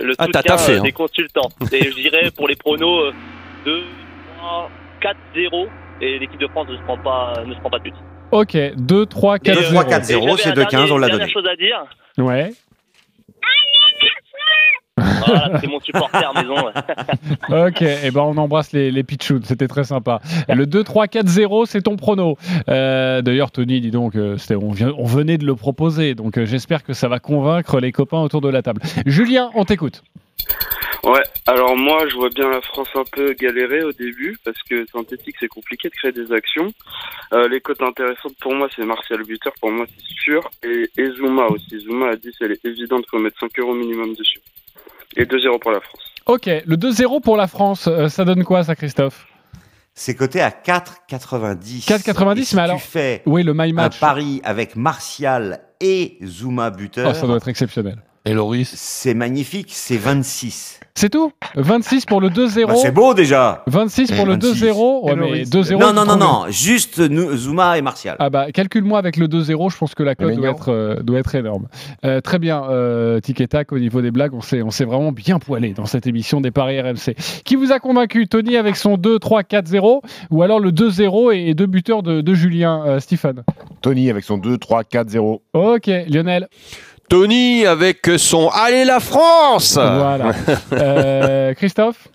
[0.00, 0.82] le, le Ah, soutien hein.
[0.82, 1.48] des consultants.
[1.72, 3.12] Et je dirais pour les pronos euh,
[3.64, 3.82] 2,
[4.38, 4.70] 3,
[5.00, 5.66] 4, 0.
[6.00, 7.94] Et l'équipe de France ne se prend pas, ne se prend pas de but.
[8.32, 9.72] Ok, 2, 3, 4, Et, 0.
[9.72, 11.32] 3, 4, Et 0, j'avais c'est un 2, 15, dernier- on l'a dernière donné.
[11.32, 11.84] chose à dire.
[12.18, 12.50] Ouais.
[14.98, 16.54] Voilà, c'est mon supporter maison.
[17.48, 20.20] Ok, et ben on embrasse les, les pitchouns, c'était très sympa.
[20.48, 22.36] Le 2-3-4-0, c'est ton prono.
[22.68, 26.38] Euh, D'ailleurs, Tony, dis donc, euh, c'était- on, vient- on venait de le proposer, donc
[26.38, 28.80] euh, j'espère que ça va convaincre les copains autour de la table.
[29.04, 30.02] Julien, on t'écoute.
[31.04, 34.84] Ouais, alors moi je vois bien la France un peu galérer au début parce que
[34.92, 36.66] synthétique c'est compliqué de créer des actions.
[37.32, 40.50] Euh, les cotes intéressantes pour moi c'est Martial Buteur, pour moi c'est sûr.
[40.64, 41.78] Et, et Zuma aussi.
[41.78, 44.40] Zuma a dit elle est évidente, faut mettre 5 euros minimum dessus.
[45.16, 46.00] Et 2-0 pour la France.
[46.26, 49.26] Ok, le 2-0 pour la France, euh, ça donne quoi ça, Christophe?
[49.94, 51.86] C'est coté à 4,90.
[51.86, 53.98] 4,90, Et si mais alors- tu fais Oui, le my un match?
[53.98, 58.02] pari avec Martial et Zuma buteur, Oh, ça doit être exceptionnel.
[58.28, 60.80] Et Loris C'est magnifique, c'est 26.
[60.96, 62.66] C'est tout 26 pour le 2-0.
[62.66, 64.64] Bah, c'est beau déjà 26 pour Et le 26.
[64.64, 65.04] 2-0.
[65.04, 65.50] Ouais, Et mais Loris.
[65.50, 65.78] 2-0.
[65.78, 68.16] Non, non, non, non, juste nous, Zuma et Martial.
[68.18, 71.20] Ah bah calcule-moi avec le 2-0, je pense que la cote doit être, euh, doit
[71.20, 71.68] être énorme.
[72.04, 74.86] Euh, très bien, euh, Tic et Tac, au niveau des blagues, on s'est, on s'est
[74.86, 77.14] vraiment bien poilé dans cette émission des Paris RMC.
[77.44, 78.26] Qui vous a convaincu?
[78.26, 82.82] Tony avec son 2-3-4-0 ou alors le 2-0 et, et deux buteurs de, de Julien
[82.86, 83.44] euh, Stéphane?
[83.82, 85.42] Tony avec son 2, 3, 4, 0.
[85.52, 86.48] Ok, Lionel,
[87.08, 90.32] Tony avec son Allez la France voilà.
[90.72, 92.08] Euh, Christophe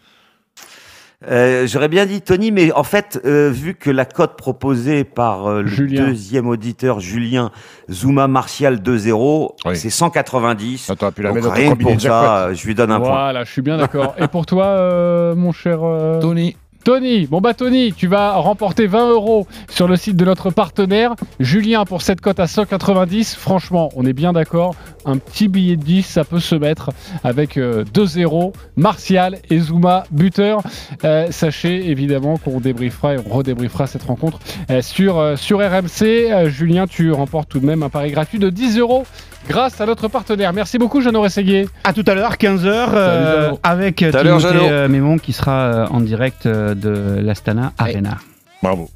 [1.30, 5.46] Euh, J'aurais bien dit Tony, mais en fait, euh, vu que la cote proposée par
[5.46, 6.08] euh, le Julien.
[6.08, 7.52] deuxième auditeur, Julien,
[7.92, 9.76] Zuma Martial 2-0, Oui.
[9.78, 10.80] c'est 190.
[10.80, 13.10] Ça, t'aurais pu la Donc rien que pour ça, je lui donne un point.
[13.10, 14.16] Voilà, je suis bien d'accord.
[14.18, 18.88] Et pour toi, euh, mon cher euh, Tony Tony, bon bah Tony, tu vas remporter
[18.88, 21.16] 20 euros sur le site de notre partenaire.
[21.40, 24.74] Julien, pour cette cote à 190, franchement, on est bien d'accord.
[25.06, 26.90] Un petit billet de 10, ça peut se mettre
[27.24, 28.54] avec euh, 2-0.
[28.78, 30.62] Martial et Zuma, buteur.
[31.04, 34.40] Euh, sachez évidemment qu'on débriefera et on redébriefera cette rencontre
[34.72, 36.02] euh, sur, euh, sur RMC.
[36.32, 39.06] Euh, Julien, tu remportes tout de même un pari gratuit de 10 euros
[39.48, 40.54] grâce à notre partenaire.
[40.54, 41.68] Merci beaucoup, Jeannot Rességuier.
[41.84, 43.60] À tout à l'heure, 15h, Jeannot.
[43.64, 48.18] avec euh, à Timothée euh, Mémon qui sera euh, en direct euh, de l'Astana Arena.
[48.64, 48.90] Bravo.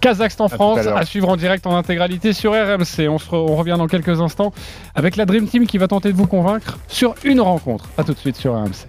[0.00, 3.08] Kazakhstan-France À tout à à, suivre en direct en intégralité sur RMC.
[3.10, 4.52] On, se re- on revient dans quelques instants
[4.94, 7.84] avec la Dream Team qui va tenter de vous convaincre sur une rencontre.
[7.98, 8.86] A tout de suite sur RMC.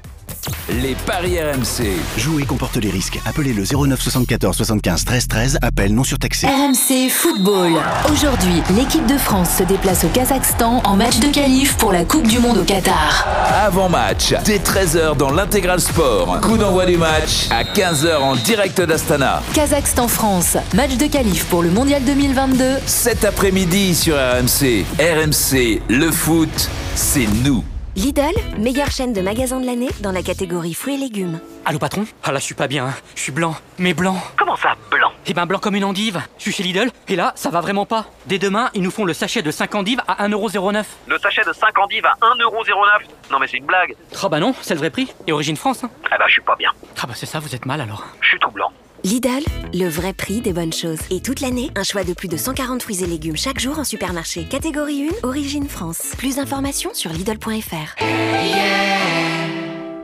[0.70, 1.88] Les paris RMC.
[2.17, 3.20] Jouer comporte les risques.
[3.26, 5.58] Appelez le 09 74 75 13 13.
[5.62, 6.48] Appel non surtaxé.
[6.48, 7.74] RMC Football.
[8.12, 12.28] Aujourd'hui, l'équipe de France se déplace au Kazakhstan en match de qualif pour la Coupe
[12.28, 13.28] du Monde au Qatar.
[13.65, 16.39] Avant-match, dès 13h dans l'intégral sport.
[16.41, 19.41] Coup d'envoi du match à 15h en direct d'Astana.
[19.54, 22.78] Kazakhstan-France, match de qualif pour le Mondial 2022.
[22.86, 24.86] Cet après-midi sur RMC.
[25.00, 27.63] RMC, le foot, c'est nous.
[27.95, 31.39] Lidl, meilleure chaîne de magasins de l'année dans la catégorie fruits et légumes.
[31.65, 32.06] Allô patron?
[32.23, 32.93] Ah là je suis pas bien, hein.
[33.15, 34.15] je suis blanc, mais blanc.
[34.38, 35.12] Comment ça, blanc?
[35.27, 36.21] Eh ben blanc comme une endive.
[36.38, 38.06] Je suis chez Lidl et là ça va vraiment pas.
[38.27, 40.86] Dès demain, ils nous font le sachet de 5 endives à 1,09€.
[41.08, 43.01] Le sachet de 5 endives à 1,09€.
[43.30, 43.95] Non mais c'est une blague.
[44.23, 45.13] Ah bah non, c'est le vrai prix.
[45.27, 45.84] Et origine France.
[45.84, 45.89] Hein.
[46.06, 46.71] Eh bah je suis pas bien.
[47.01, 48.06] Ah bah c'est ça, vous êtes mal alors.
[48.21, 48.71] Je suis tout blanc.
[49.04, 51.00] Lidl, le vrai prix des bonnes choses.
[51.10, 53.84] Et toute l'année, un choix de plus de 140 fruits et légumes chaque jour en
[53.84, 54.46] supermarché.
[54.46, 56.14] Catégorie 1, origine France.
[56.18, 57.96] Plus d'informations sur Lidl.fr.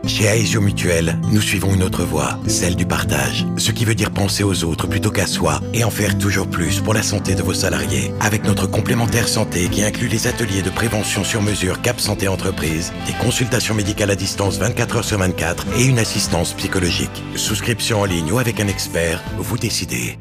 [0.07, 3.45] Chez Aesio Mutuel, nous suivons une autre voie, celle du partage.
[3.57, 6.79] Ce qui veut dire penser aux autres plutôt qu'à soi et en faire toujours plus
[6.79, 8.13] pour la santé de vos salariés.
[8.21, 12.93] Avec notre complémentaire santé qui inclut les ateliers de prévention sur mesure Cap Santé Entreprise,
[13.05, 17.23] des consultations médicales à distance 24 heures sur 24 et une assistance psychologique.
[17.35, 20.17] Souscription en ligne ou avec un expert, vous décidez.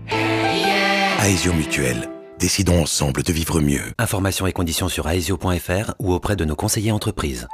[1.24, 2.08] Aesio Mutuel.
[2.40, 3.94] Décidons ensemble de vivre mieux.
[3.98, 7.46] Informations et conditions sur aesio.fr ou auprès de nos conseillers entreprises.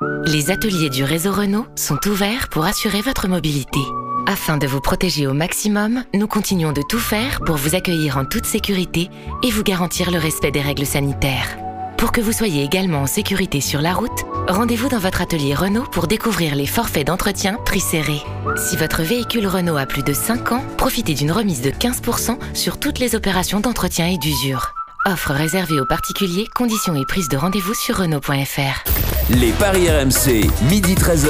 [0.00, 3.80] Les ateliers du réseau Renault sont ouverts pour assurer votre mobilité.
[4.28, 8.24] Afin de vous protéger au maximum, nous continuons de tout faire pour vous accueillir en
[8.24, 9.10] toute sécurité
[9.42, 11.58] et vous garantir le respect des règles sanitaires.
[11.96, 15.86] Pour que vous soyez également en sécurité sur la route, rendez-vous dans votre atelier Renault
[15.90, 18.22] pour découvrir les forfaits d'entretien prix serrés.
[18.56, 22.78] Si votre véhicule Renault a plus de 5 ans, profitez d'une remise de 15% sur
[22.78, 24.74] toutes les opérations d'entretien et d'usure.
[25.06, 29.17] Offre réservée aux particuliers, conditions et prise de rendez-vous sur Renault.fr.
[29.30, 31.28] Les paris RMC, midi 13h.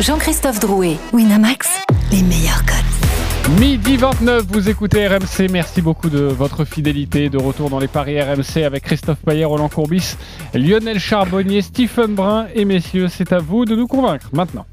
[0.00, 1.68] Jean-Christophe Drouet, Winamax,
[2.12, 3.58] les meilleurs codes.
[3.58, 5.48] Midi 29, vous écoutez RMC.
[5.50, 7.28] Merci beaucoup de votre fidélité.
[7.28, 10.14] De retour dans les paris RMC avec Christophe Payet, Roland Courbis,
[10.54, 12.46] Lionel Charbonnier, Stephen Brun.
[12.54, 14.66] Et messieurs, c'est à vous de nous convaincre maintenant.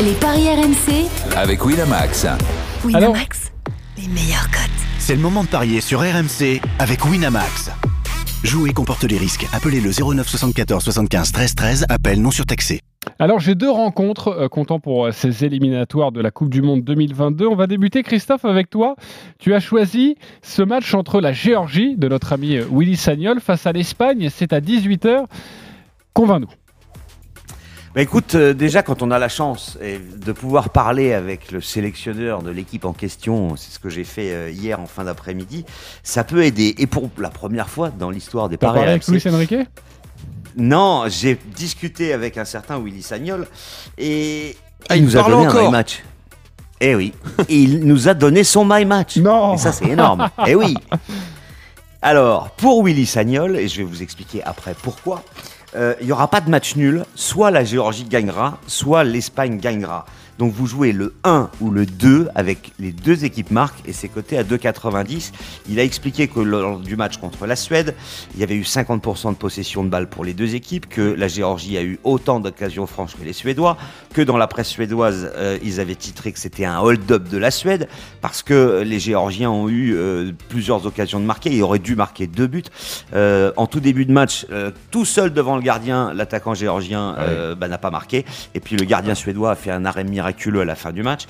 [0.00, 2.26] Les paris RMC, Avec Winamax.
[2.84, 3.50] Winamax,
[3.98, 4.70] les meilleurs codes.
[5.00, 7.70] C'est le moment de parier sur RMC avec Winamax.
[8.42, 9.46] Jouer comporte les risques.
[9.52, 11.86] Appelez le 09 74 75 13 13.
[11.90, 12.80] Appel non surtaxé.
[13.18, 16.82] Alors j'ai deux rencontres euh, comptant pour euh, ces éliminatoires de la Coupe du Monde
[16.82, 17.46] 2022.
[17.46, 18.96] On va débuter Christophe avec toi.
[19.38, 23.66] Tu as choisi ce match entre la Géorgie de notre ami euh, Willy Sagnol face
[23.66, 24.30] à l'Espagne.
[24.30, 25.26] C'est à 18h.
[26.14, 26.48] Convainc-nous.
[27.92, 32.40] Bah écoute, euh, déjà quand on a la chance de pouvoir parler avec le sélectionneur
[32.40, 35.64] de l'équipe en question, c'est ce que j'ai fait euh, hier en fin d'après-midi,
[36.04, 36.76] ça peut aider.
[36.78, 39.56] Et pour la première fois dans l'histoire des T'as paris parlé avec Luis Enrique?
[40.56, 43.48] Non, j'ai discuté avec un certain Willy Sagnol
[43.98, 44.54] et
[44.88, 46.04] Ah, il il nous a parle donné un encore my match.
[46.80, 47.12] Eh oui,
[47.48, 49.16] et il nous a donné son my match.
[49.16, 49.54] Non.
[49.54, 50.30] Et ça c'est énorme.
[50.46, 50.76] eh oui.
[52.02, 56.28] Alors, pour Willy Sagnol, et je vais vous expliquer après pourquoi, euh, il n'y aura
[56.28, 57.04] pas de match nul.
[57.14, 60.04] Soit la Géorgie gagnera, soit l'Espagne gagnera.
[60.40, 64.08] Donc vous jouez le 1 ou le 2 avec les deux équipes marques et c'est
[64.08, 65.32] coté à 2,90.
[65.68, 67.94] Il a expliqué que lors du match contre la Suède,
[68.34, 71.28] il y avait eu 50% de possession de balles pour les deux équipes, que la
[71.28, 73.76] Géorgie a eu autant d'occasions franches que les Suédois,
[74.14, 77.50] que dans la presse suédoise, euh, ils avaient titré que c'était un hold-up de la
[77.50, 77.86] Suède
[78.22, 81.50] parce que les Géorgiens ont eu euh, plusieurs occasions de marquer.
[81.50, 82.64] Ils auraient dû marquer deux buts.
[83.12, 84.46] Euh, en tout début de match,
[84.90, 88.24] tout seul devant le gardien, l'attaquant géorgien euh, bah, n'a pas marqué.
[88.54, 91.26] Et puis le gardien suédois a fait un arrêt miraculeux à la fin du match.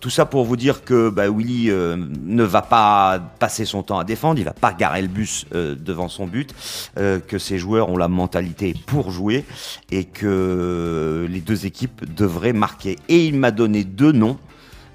[0.00, 3.98] Tout ça pour vous dire que bah, Willy euh, ne va pas passer son temps
[3.98, 6.54] à défendre, il va pas garer le bus euh, devant son but,
[6.98, 9.44] euh, que ses joueurs ont la mentalité pour jouer
[9.90, 12.96] et que les deux équipes devraient marquer.
[13.08, 14.38] Et il m'a donné deux noms.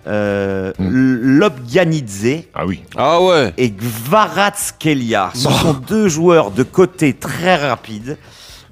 [0.08, 2.84] Euh, Lobjanidze ah oui.
[2.96, 3.54] ah ouais.
[3.58, 5.32] et Gvaratskelia.
[5.34, 8.18] Ce sont deux joueurs de côté très rapides.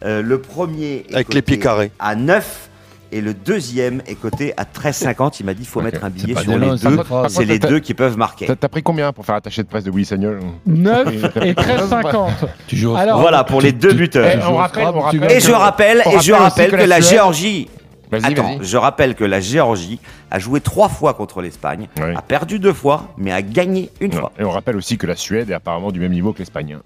[0.04, 1.92] Euh, le premier est Avec les pieds carrés.
[1.98, 2.70] à 9
[3.18, 5.38] et le deuxième est coté à 13,50.
[5.40, 6.96] Il m'a dit qu'il faut mettre un billet sur les deux.
[6.98, 7.28] grave.
[7.30, 8.48] C'est les deux qui peuvent marquer.
[8.48, 12.30] T'as pris combien pour faire attaché de presse de Willy Sagnol 9 et 13,50.
[12.68, 14.50] Tu joues Alors, Voilà pour les deux buteurs.
[14.50, 17.70] On rappelle, on rappelle Et je rappelle, et je rappelle que la Géorgie.
[18.12, 20.00] Attends, je rappelle que la Géorgie
[20.30, 22.14] a joué trois fois contre l'Espagne, Oui.
[22.16, 24.20] a perdu deux fois, mais a gagné une Non.
[24.20, 24.32] fois.
[24.38, 26.78] Et on rappelle aussi que la Suède est apparemment du même niveau que l'Espagne.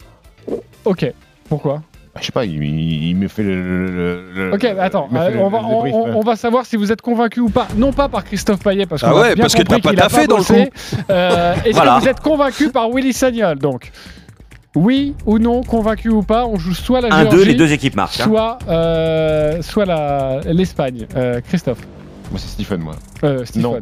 [0.49, 0.53] hein.
[0.85, 1.05] Ok.
[1.49, 1.81] Pourquoi?
[2.19, 4.51] Je sais pas, il, il- il me fait le.
[4.53, 6.13] Ok, bah attends, fait euh, le- on, va, le on, brief, on- euh.
[6.15, 7.67] on va savoir si vous êtes convaincu ou pas.
[7.77, 9.89] Non pas par Christophe Payet, parce qu'on Ah a ouais, bien parce que compris t'as
[9.89, 10.53] pas qu'il a taffé dans le coup.
[11.09, 11.95] Euh, Est-ce Voilà.
[11.97, 13.91] que vous êtes convaincu par Willy Sagnol Donc,
[14.75, 17.71] oui ou non, convaincu ou pas, on joue soit la Un, Géorgie, deux, les deux
[17.73, 18.19] équipes marquent.
[18.19, 18.23] hein.
[18.25, 21.07] soit, euh, soit la- l'Espagne.
[21.15, 21.79] Euh, Christophe,
[22.31, 22.93] Moi, c'est Stephen, moi.
[23.23, 23.63] euh, Stephen.
[23.71, 23.79] Non.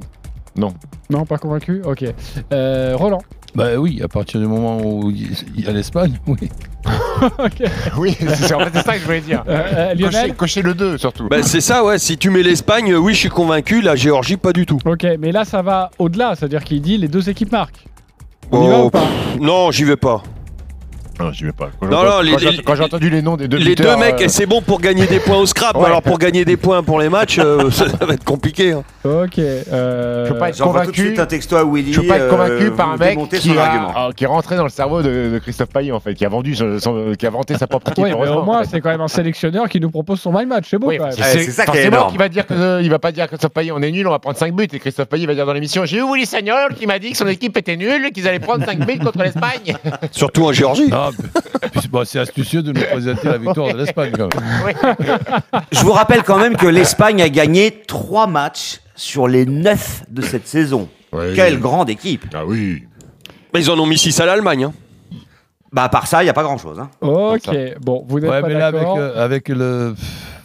[0.58, 0.74] Non.
[1.10, 1.82] Non, pas convaincu?
[1.86, 2.06] Ok.
[2.54, 3.22] Euh, Roland.
[3.56, 6.50] Bah oui, à partir du moment où il y a l'Espagne, oui.
[7.40, 7.64] ok.
[7.98, 9.44] Oui, c'est en fait, c'est ça que je voulais dire.
[9.48, 11.28] Euh, euh, Cocher, Lionel cocher le 2 surtout.
[11.30, 11.98] Bah, c'est ça, ouais.
[11.98, 13.82] Si tu mets l'Espagne, oui, je suis convaincu.
[13.82, 14.80] La Géorgie, pas du tout.
[14.86, 17.86] Ok, mais là ça va au-delà, c'est-à-dire qu'il dit les deux équipes marquent.
[18.52, 19.00] On y va Oh, ou pas?
[19.02, 20.22] pff, Non, j'y vais pas.
[21.20, 21.70] Non, j'y vais pas.
[21.80, 24.04] Quand Non, j'ai- non, les- quand j'ai- entendu les noms des deux Les buteurs, deux
[24.04, 25.86] mecs, euh, c'est bon pour gagner des points au scrap, Ouais.
[25.86, 28.74] alors pour gagner des points pour les matchs, euh, ça va être compliqué.
[28.74, 28.84] hein.
[29.04, 29.38] Ok.
[29.40, 30.26] Euh...
[30.26, 31.08] Je peux pas être J'envoie tout de convaincu.
[31.08, 31.94] suite un texto à Willy.
[31.94, 33.92] Je peux pas être euh, convaincu par un mec démontez qui, son a- argument.
[33.96, 36.30] ah, qui est rentré dans le cerveau de, de Christophe Payet en fait, qui a
[36.30, 38.04] vendu, son- son- qui a vanté sa propre équipe.
[38.04, 38.70] Oui, mais au moins en fait.
[38.72, 41.06] c'est quand même un sélectionneur qui nous propose son my match, c'est beau Oui, quand
[41.06, 41.14] même.
[41.14, 42.10] c'est Ouais, c'est ça qui est énorme.
[42.10, 44.08] qu'il va dire que euh, il va pas dire à Christophe Payet on est nul,
[44.08, 46.26] on va prendre 5 buts et Christophe Payet va dire dans l'émission j'ai eu Willy
[46.26, 49.00] Sagnol qui m'a dit que son équipe était nulle et qu'ils allaient prendre 5 buts
[49.00, 49.76] contre l'Espagne.
[50.12, 50.90] Surtout en Géorgie.
[51.90, 55.18] Bon, c'est astucieux de nous présenter la victoire de l'Espagne quand même.
[55.72, 60.22] Je vous rappelle quand même que l'Espagne a gagné trois matchs sur les neuf de
[60.22, 60.90] cette saison.
[61.14, 61.34] Oui.
[61.36, 62.84] Quelle grande équipe Ah oui.
[63.54, 64.66] Mais ils en ont mis 6 à l'Allemagne.
[64.66, 64.74] hein.
[65.72, 66.80] Bah à part ça, il n'y a pas grand-chose.
[66.80, 66.90] hein.
[67.02, 67.50] Ok,
[67.82, 68.98] bon, vous n'êtes Ouais, pas mais là, avec, d'accord.
[68.98, 69.94] euh, avec le,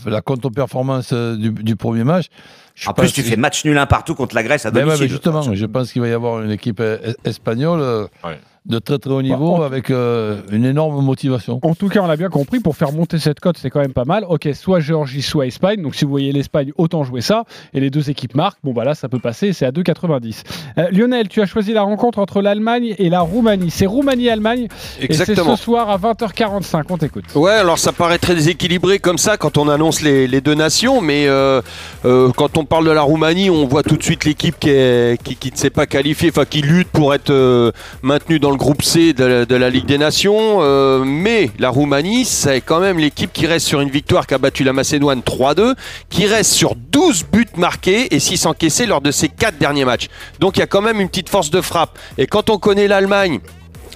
[0.06, 2.26] la contre-performance euh, du, du premier match.
[2.74, 4.84] je En plus, tu fais match nul un partout contre la Grèce à Mais ouais,
[4.86, 5.04] domicile.
[5.04, 8.40] mais justement, je pense qu'il va y avoir une équipe euh, es- espagnole Ouais.
[8.66, 11.58] De très très haut niveau on- avec euh, une énorme motivation.
[11.62, 13.92] En tout cas, on l'a bien compris, pour faire monter cette cote, c'est quand même
[13.94, 14.24] pas mal.
[14.28, 15.82] Ok, soit Géorgie, soit Espagne.
[15.82, 17.44] Donc si vous voyez l'Espagne, autant jouer ça.
[17.72, 18.58] Et les deux équipes marquent.
[18.62, 20.42] Bon, bah là, ça peut passer, c'est à 2,90.
[20.78, 23.70] Euh, Lionel, tu as choisi la rencontre entre l'Allemagne et la Roumanie.
[23.70, 24.64] C'est Roumanie-Allemagne.
[24.64, 24.68] Et
[25.00, 25.56] c'est Exactement.
[25.56, 26.84] ce soir à 20h45.
[26.90, 27.24] On t'écoute.
[27.34, 31.00] Ouais, alors ça paraît très déséquilibré comme ça quand on annonce les, les deux nations,
[31.00, 31.62] mais euh,
[32.04, 35.20] euh, quand on parle de la Roumanie, on voit tout de suite l'équipe qui, est-
[35.22, 38.56] qui, qui ne s'est pas qualifiée, enfin qui lutte pour être euh, maintenue dans le
[38.56, 40.58] groupe C de, la- Ligue des Nations.
[40.60, 44.38] euh, mais la Roumanie, c'est quand même l'équipe qui reste sur une victoire qui a
[44.38, 45.74] battu la Macédoine 3-2,
[46.08, 50.08] qui reste sur 12 buts marqués et 6 encaissés lors de ses 4 derniers matchs.
[50.40, 51.98] Donc il y a quand même une petite force de frappe.
[52.18, 53.40] Et quand on connaît l'Allemagne,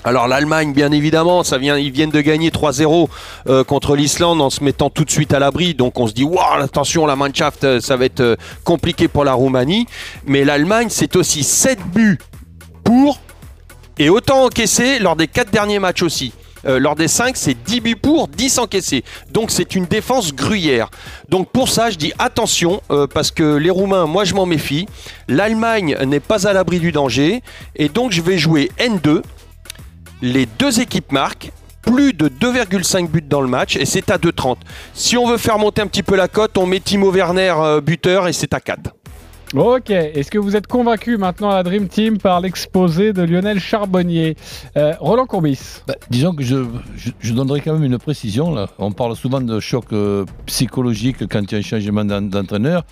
[0.07, 3.09] alors l'Allemagne, bien évidemment, ça vient, ils viennent de gagner 3-0
[3.49, 5.73] euh, contre l'Islande en se mettant tout de suite à l'abri.
[5.75, 9.33] Donc on se dit, waouh, attention, la Mannschaft, euh, ça va être compliqué pour la
[9.33, 9.87] Roumanie.
[10.27, 12.19] Mais l'Allemagne, c'est aussi 7 buts
[12.85, 13.19] pour
[13.99, 16.33] et autant encaissé lors des 4 derniers matchs aussi.
[16.67, 19.05] Euh, lors des 5, c'est 10 buts pour, 10 encaissés.
[19.31, 20.91] Donc c'est une défense gruyère.
[21.29, 24.87] Donc pour ça, je dis attention, euh, parce que les Roumains, moi je m'en méfie.
[25.29, 27.43] L'Allemagne n'est pas à l'abri du danger.
[27.77, 29.23] Et donc je vais jouer N2.
[30.23, 31.51] Les deux équipes marquent.
[31.83, 34.57] Plus de 2,5 buts dans le match et c'est à 2,30.
[34.95, 37.83] Si on veut faire monter un petit peu la cote, on met Timo Werner euh,
[37.83, 38.95] buteur et c'est à 4.
[39.55, 43.61] Ok, est-ce que vous êtes convaincu maintenant à la Dream Team par l'exposé de Lionel
[43.61, 44.37] Charbonnier?
[44.77, 45.81] Euh, Roland Courbis.
[45.87, 48.53] Bah, disons que je, donnerai quand même une précision.
[48.53, 48.67] Là.
[48.79, 52.83] On parle souvent de choc euh, psychologique quand il y a un changement d'en- d'entraîneur.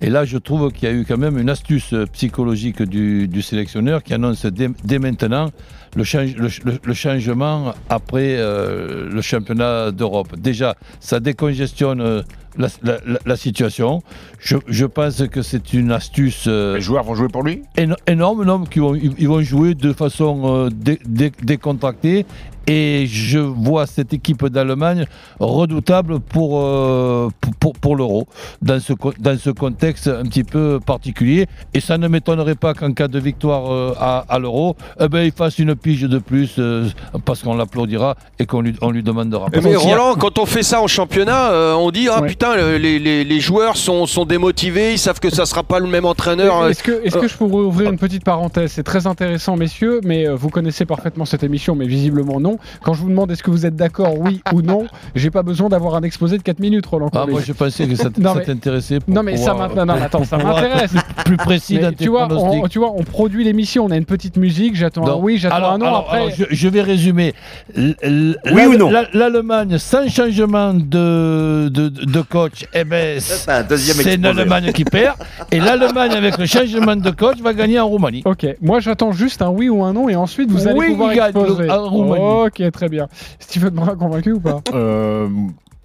[0.00, 4.02] Et là, je trouve qu'il y a eu quand même une astuce psychologique du, sélectionneur
[4.02, 5.50] qui annonce dès, maintenant
[5.94, 10.34] le, change- le- le- le changement après euh, le championnat d'Europe.
[10.38, 12.22] Déjà, ça décongestionne euh,
[12.58, 14.02] la, la- situation.
[14.38, 16.46] Je, je pense que c'est une astuce.
[16.46, 17.62] les joueurs vont jouer pour lui?
[18.06, 22.26] Énorme, non, qui vont, ils, ils vont jouer de façon euh, dé- dé- décontractée.
[22.66, 25.06] Et je vois cette équipe d'Allemagne
[25.40, 28.28] redoutable pour, euh, pour, pour- pour l'euro,
[28.62, 31.46] dans ce, dans ce contexte un petit peu particulier.
[31.74, 35.22] Et ça ne m'étonnerait pas qu'en cas de victoire euh, à, à l'euro, eh ben,
[35.22, 36.88] il fasse une pige de plus euh,
[37.24, 39.46] parce qu'on l'applaudira et qu'on lui, on lui demandera.
[39.52, 42.49] Mais y a- Roland, quand on fait ça en championnat, euh, on dit ah putain,
[42.56, 45.86] le- les, les- les joueurs sont, sont démotivés, ils savent que ça sera pas le
[45.86, 46.66] même entraîneur.
[46.68, 48.72] Est-ce que, est-ce que je pourrais ouvrir une petite parenthèse?
[48.72, 52.58] C'est très intéressant, messieurs, mais euh, vous connaissez parfaitement cette émission, mais visiblement non.
[52.82, 55.68] Quand je vous demande est-ce que vous êtes d'accord, oui ou non, j'ai pas besoin
[55.68, 57.10] d'avoir un exposé de 4 minutes, Roland.
[57.14, 58.98] Ah, moi, je pensais que ça, Non, ça mais- t'intéressait.
[59.08, 60.92] Non mais ça m'intéresse.
[61.24, 64.36] Plus précis Mais tu vois, on, tu vois, on produit l'émission, on a une petite
[64.36, 65.86] musique, j'attends un oui, j'attends un non.
[65.86, 67.34] alors- après, alors, je, je vais résumer.
[67.76, 68.90] L- Oui ou non?
[68.90, 75.16] l'Al- L'Allemagne, sans changement de, de, de coach, eh ben, c'est l'Allemagne qui perd.
[75.50, 78.22] Et l'Allemagne, avec le changement de coach, va gagner en Roumanie.
[78.24, 81.12] Ok, moi j'attends juste un oui ou un non et ensuite vous allez Oui, pouvoir
[81.12, 81.70] exposer.
[81.70, 82.46] en Roumanie.
[82.46, 83.08] Ok, très bien.
[83.38, 84.60] Stephen Brun convaincu ou pas?
[84.72, 85.28] Euh,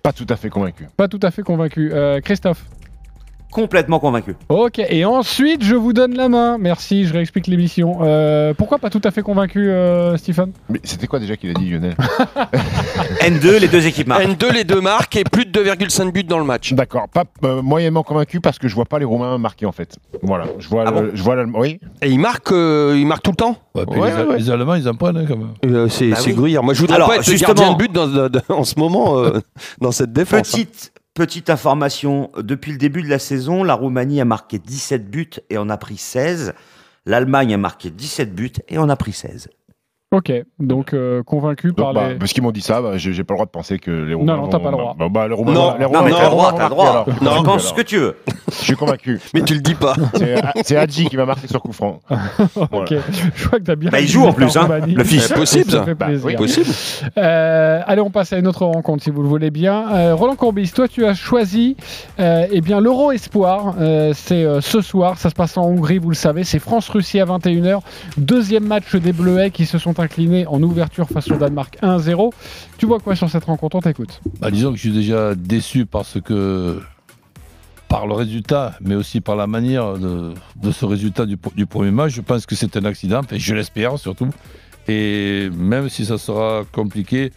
[0.04, 0.88] Pas tout à fait convaincu.
[0.96, 1.92] Pas tout à fait convaincu.
[1.94, 2.64] Euh, Christophe?
[3.52, 4.36] Complètement convaincu.
[4.50, 6.58] Ok, et ensuite je vous donne la main.
[6.58, 8.00] Merci, je réexplique l'émission.
[8.02, 10.52] Euh, pourquoi pas tout à fait convaincu, euh, Stephen?
[10.68, 11.96] Mais c'était quoi déjà qu'il a dit, Lionel?
[13.22, 14.24] N2, les deux équipes marquent.
[14.26, 16.74] N2, les deux marques et plus de 2,5 buts dans le match.
[16.74, 19.98] D'accord, pas euh, moyennement convaincu parce que je vois pas les Roumains marquer en fait.
[20.22, 21.62] Voilà, je vois, Ah le- bon je vois l'Allemagne.
[21.62, 21.80] Oui.
[22.02, 23.56] Et ils marquent, euh, ils marquent tout le temps?
[23.74, 25.54] Ouais, puis les, les Allemands, ils en prennent hein, quand même.
[25.66, 26.34] Euh, c'est Bah oui.
[26.34, 26.64] gruyère.
[26.64, 29.18] Moi, je voudrais Alors, pas être justement- gardien de but dans- dans- en ce moment
[29.20, 29.40] euh,
[29.80, 30.56] dans cette défense.
[30.58, 30.64] hein.
[31.16, 35.58] Petite, information, depuis le début de la saison, la Roumanie a marqué 17 buts et
[35.58, 36.54] on a pris 16.
[37.06, 39.48] L'Allemagne a marqué 17 buts et on a pris 16.
[40.16, 42.16] Ok, donc euh, convaincu par bah, les.
[42.16, 44.14] parce qu'ils m'ont dit ça, bah, j'ai j'ai pas le droit de penser que les
[44.14, 44.38] Roumains.
[44.38, 44.96] Non, non, t'as pas le droit.
[44.98, 46.70] Bah, bah, les Roumains, Non, les non, Roumains- mais les t'as le droit, t'as le
[46.70, 47.06] droit.
[47.22, 47.62] Non, Donc, tu penses alors.
[47.62, 48.16] ce que tu veux.
[48.50, 49.20] Je suis convaincu.
[49.34, 49.94] Mais tu le dis pas.
[50.14, 52.00] C'est c'est Hadji qui m'a marqué sur coup franc.
[52.10, 52.94] ok,
[53.38, 53.90] je crois que t'as bien.
[53.90, 55.24] Bah, il joue en plus, hein, le fils.
[55.28, 56.26] C'est possible, Ça fait Bah, plaisir.
[56.26, 56.36] oui.
[56.36, 56.68] Possible.
[57.18, 59.92] Euh, allez, on passe à une autre rencontre si vous le voulez bien.
[59.94, 61.76] Euh, Roland Courbis, toi tu as choisi
[62.20, 63.76] euh, eh bien l'Euro Espoir.
[63.80, 66.44] Euh, c'est euh, ce soir, ça se passe en Hongrie, vous le savez.
[66.44, 67.80] C'est France-Russie à 21h.
[68.18, 72.32] Deuxième match des Bleuets qui se sont inclinés en ouverture face au Danemark 1-0.
[72.78, 73.76] Tu vois quoi sur cette rencontre?
[73.76, 74.22] On t'écoute.
[74.40, 76.80] Bah, disons que je suis déjà déçu parce que
[77.88, 80.34] par le résultat, mais aussi par la manière de,
[80.72, 84.30] ce résultat du, premier match, je pense que c'est un accident, je l'espère surtout.
[84.88, 87.32] Et même si ça sera compliqué,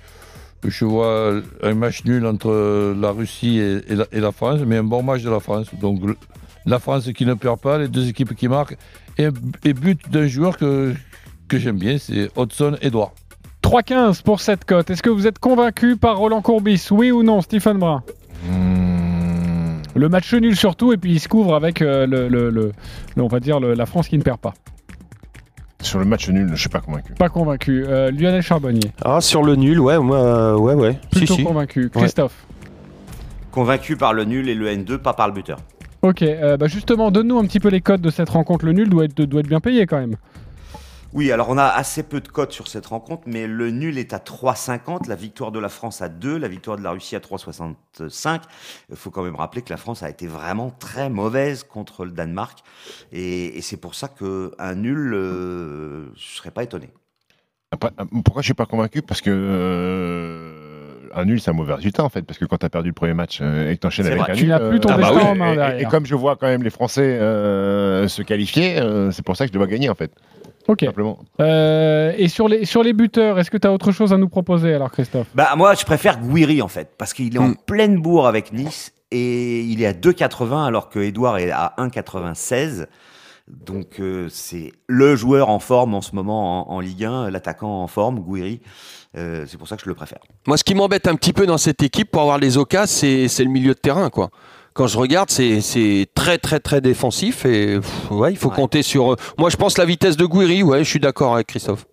[0.65, 5.23] je vois un match nul entre la Russie et, la, France, mais un bon match
[5.23, 5.69] de la France.
[5.81, 6.01] Donc
[6.67, 8.77] la France qui ne perd pas, les deux équipes qui marquent,
[9.17, 9.29] et,
[9.65, 10.95] et but d'un joueur que,
[11.49, 13.13] que j'aime bien, c'est Hudson Edouard.
[13.63, 14.89] 3-15 pour cette cote.
[14.91, 18.03] Est-ce que vous êtes convaincu par Roland Courbis Oui ou non, Stephen Brun
[18.47, 19.79] Hmm.
[19.95, 22.73] Le match nul surtout, et puis il se couvre avec euh, le, le- le-
[23.17, 24.55] le- on va dire le- la France qui ne perd pas.
[25.81, 27.15] Sur le match nul, je suis pas convaincu.
[27.15, 27.85] Pas convaincu.
[27.87, 30.99] Euh, Lionel Charbonnier, Ah, sur le nul, ouais, moi, euh, ouais, ouais.
[31.11, 31.43] Plutôt si.
[31.45, 31.91] convaincu.
[31.91, 32.47] Christophe.
[33.51, 35.59] Convaincu par le nul et le N2, pas par le buteur.
[36.03, 38.65] Ok, euh, bah justement, donne-nous un petit peu les codes de cette rencontre.
[38.67, 40.15] Le nul doit être, doit être bien payé quand même.
[41.15, 44.13] Oui, alors on a assez peu de cotes sur cette rencontre, mais le nul est
[44.13, 47.21] à 3,50, la victoire de la France à 2, la victoire de la Russie à
[47.21, 48.43] 3,65.
[48.91, 52.11] Il faut quand même rappeler que la France a été vraiment très mauvaise contre le
[52.13, 52.59] Danemark,
[53.11, 56.91] et, et c'est pour ça qu'un nul, euh, je serais pas étonné.
[57.73, 59.01] Après, euh, pourquoi je suis pas convaincu?
[59.01, 62.23] Parce que euh, un nul, c'est un mauvais résultat en fait.
[62.23, 64.13] Parce que quand tu as perdu le premier match euh, et que tu enchaînes C'est
[64.13, 64.33] avec vrai.
[64.33, 64.51] un Tu nul.
[64.51, 66.47] n'as plus ton euh, destin bah oui, en main et- et, comme je vois quand
[66.47, 69.95] même les Français euh, se qualifier, euh, c'est pour ça que je dois gagner en
[69.95, 70.13] fait.
[70.69, 70.85] Ok.
[70.85, 71.19] Simplement.
[71.41, 74.29] Euh, et sur les, sur les buteurs, est-ce que tu as autre chose à nous
[74.29, 75.27] proposer alors, Christophe?
[75.35, 77.57] Bah moi, je préfère Guiri en fait, parce qu'il est en Hmm.
[77.67, 82.87] pleine bourre avec Nice et il est à 2,80 alors que Edouard est à 1,96.
[83.49, 87.83] Donc euh, c'est le joueur en forme en ce moment en, en Ligue 1, l'attaquant
[87.83, 88.61] en forme, Guiri.
[89.17, 90.19] Euh, c'est pour ça que je le préfère.
[90.47, 93.27] Moi, ce qui m'embête un petit peu dans cette équipe pour avoir les occasions, c'est
[93.29, 94.29] c'est le milieu de terrain, quoi.
[94.79, 98.55] Quand je regarde, c'est très très très défensif et pff, ouais, il faut Ouais.
[98.55, 99.13] compter sur.
[99.13, 100.63] euh, Moi, je pense la vitesse de Guiri.
[100.63, 101.85] Ouais, je suis d'accord avec Christophe.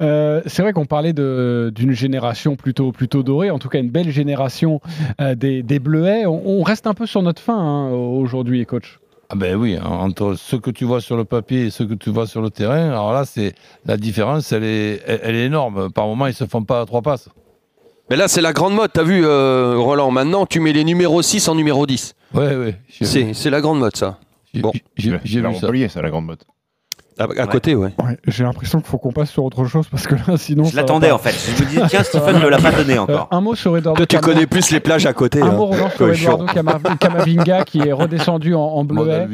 [0.00, 4.10] Euh, c'est vrai qu'on parlait d'une génération plutôt, plutôt dorée, en tout cas une belle
[4.10, 4.80] génération
[5.20, 6.26] euh, des, des Bleuets.
[6.26, 8.98] On, on reste un peu sur notre fin hein, aujourd'hui, coach.
[9.30, 12.10] Ah ben oui, entre ce que tu vois sur le papier et ce que tu
[12.10, 15.92] vois sur le terrain, alors là, c'est la différence, elle est, elle, elle est énorme.
[15.92, 17.28] Par moment, ils se font pas à trois passes.
[18.10, 18.90] Mais là, c'est la grande mode.
[18.92, 22.14] T'as vu, euh, Roland Maintenant, tu mets les numéros 6 en numéro 10.
[22.34, 22.80] Ouais, ouais.
[23.02, 24.18] C'est c'est la grande mode, ça.
[24.54, 24.72] Bon.
[24.96, 25.48] J'ai vu ça.
[25.48, 26.42] Montpellier, c'est la grande mode.
[27.18, 27.94] À, à côté, ouais.
[27.98, 30.64] Ouais, J'ai l'impression qu'il faut qu'on passe sur autre chose parce que là, sinon.
[30.64, 31.32] Je l'attendais en fait.
[31.32, 33.28] Je me disais, tiens, Stephen ne l'a pas donné encore.
[33.32, 34.04] Euh, un mot sur Eduardo.
[34.04, 35.40] Toi, tu connais plus les plages à côté.
[35.40, 35.52] Un hein.
[35.52, 36.12] mot Roland, sur Cochon.
[36.12, 39.28] Eduardo Cama- Camavinga qui est redescendu en, en bleuet.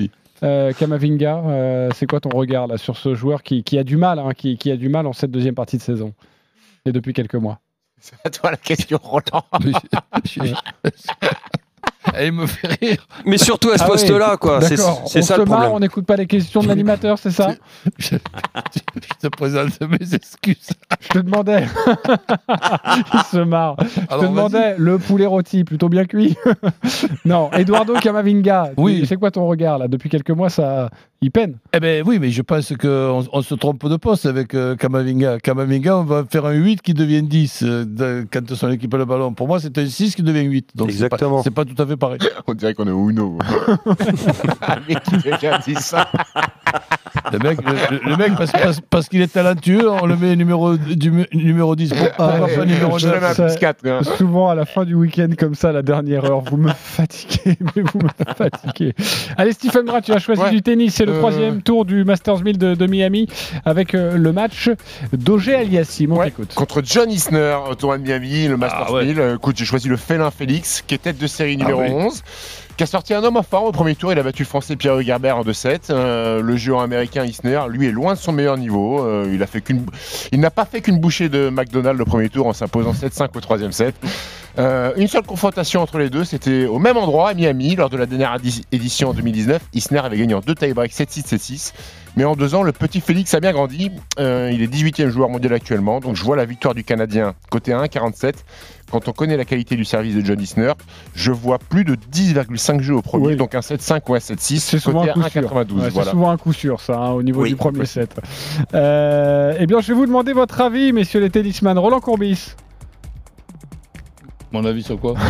[0.45, 3.97] Euh, Camavinga, euh, c'est quoi ton regard là sur ce joueur qui, qui a du
[3.97, 6.15] mal, hein, qui, qui a du mal en cette deuxième partie de saison
[6.87, 7.59] et depuis quelques mois?
[8.03, 9.47] C'est à toi la question, Roland.
[12.15, 13.07] Elle me fait rire.
[13.27, 14.61] Mais surtout à ce Ah poste-là, quoi.
[14.61, 15.71] C'est ça se le marre, problème.
[15.73, 17.55] on n'écoute pas les questions de l'animateur, c'est ça
[17.99, 18.81] Je, je
[19.21, 20.69] te présente mes excuses.
[21.01, 21.67] Je te demandais.
[23.15, 23.77] Il se marre.
[23.81, 26.37] Je te demandais le poulet rôti, plutôt bien cuit.
[27.25, 28.73] non, Eduardo Camavinga.
[28.77, 29.05] Oui.
[29.07, 29.89] C'est quoi ton regard là?
[29.89, 30.91] Depuis quelques mois, ça,
[31.21, 31.57] il peine.
[31.73, 35.39] Eh ben oui, mais je pense qu'on on se trompe de poste avec euh, Kamavinga.
[35.39, 38.99] Kamavinga, on va faire un 8 qui devient 10 euh, de- quand son équipe a
[38.99, 39.33] le ballon.
[39.33, 40.71] Pour moi, c'est un 6 qui devient 8.
[40.75, 41.43] Donc c'est pas- Exactement.
[41.43, 42.19] C'est pas, tout à fait pareil.
[42.47, 43.39] On dirait qu'on est au Uno.
[44.89, 46.09] Mais qui déjà dit ça?
[47.33, 50.77] Le mec, le, le mec parce, parce- parce qu'il est talentueux, on le met numéro,
[50.77, 51.91] du, numéro 10.
[51.91, 53.87] Pourquoi Ah, pas ouais, numéro Je le mets 9 à plus 4.
[53.87, 54.01] hein.
[54.17, 57.83] Souvent à la fin du week-end comme ça, la dernière heure, vous me fatiguez, mais
[57.83, 58.95] vous me fatiguez.
[59.37, 60.51] Allez, Stephen Brun, tu as choisi Ouais.
[60.51, 60.95] du tennis.
[60.95, 61.19] C'est le Euh.
[61.19, 63.29] troisième tour du Masters 1000 de, de Miami
[63.65, 64.71] avec euh, le match
[65.13, 66.13] d'Auger Aliassime.
[66.13, 66.33] On Ouais.
[66.55, 69.05] Contre John Isner au tournoi de Miami, le Masters Ah ouais.
[69.07, 69.21] 1000.
[69.21, 71.91] Euh, Écoute, j'ai choisi le félin Félix, qui est tête de série numéro oui.
[71.91, 72.23] 11,
[72.77, 74.13] qui a sorti un homme en forme au premier tour.
[74.13, 75.91] Il a battu le français Pierre Gerber en 2-7.
[75.91, 79.05] Euh, le joueur américain Isner, lui, est loin de son meilleur niveau.
[79.05, 79.39] Euh, il
[80.41, 83.73] n'a pas fait qu'une bouchée de McDonald's le premier tour en s'imposant 7-5 au troisième
[83.73, 83.95] set.
[84.59, 87.97] Euh, une seule confrontation entre les deux, c'était au même endroit à Miami lors de
[87.97, 89.63] la dernière édi- édition en 2019.
[89.75, 91.73] Isner avait gagné en deux tie-breaks 7-6, 7-6.
[92.17, 93.91] Mais en deux ans, le petit Félix a bien grandi.
[94.19, 96.01] Il est 18e joueur mondial actuellement.
[96.01, 98.35] Donc je vois la victoire du Canadien côté 1,47.
[98.93, 100.73] Quand on connaît la qualité du service de John Isner,
[101.15, 103.29] je vois plus de 10,5 jeux au premier.
[103.29, 103.37] Oui.
[103.37, 105.41] Donc un 7-5 ou un 7-6 C'est souvent un coup sûr.
[105.41, 105.73] 1,92.
[105.81, 106.11] Ouais, voilà.
[106.11, 107.49] souvent un coup sûr, ça, hein, au niveau Oui.
[107.49, 108.15] du premier set.
[108.75, 111.79] Euh, eh bien, je vais vous demander votre avis, messieurs les tennisman.
[111.79, 112.55] Roland Courbis.
[114.53, 115.15] Mon avis sur quoi?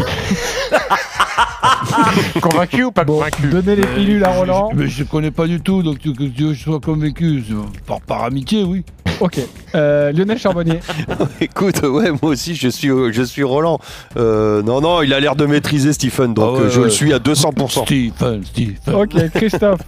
[2.40, 3.46] Convaincu ou pas Bon, convaincu?
[3.48, 4.70] donnez les pilules à Roland.
[4.74, 7.44] Mais je connais pas du tout, donc tu, que tu veux que je sois convaincu.
[7.86, 8.84] Par, par amitié, oui.
[9.20, 9.38] Ok.
[9.74, 10.80] Euh, Lionel Charbonnier.
[11.40, 13.78] Écoute, ouais, moi aussi, je suis, je suis Roland.
[14.16, 16.84] Euh, non, non, il a l'air de maîtriser Stephen, donc Ah ouais, euh, je ouais.
[16.86, 17.84] le suis à 200%.
[17.84, 18.94] Stephen, Stephen.
[18.94, 19.80] Ok, Christophe.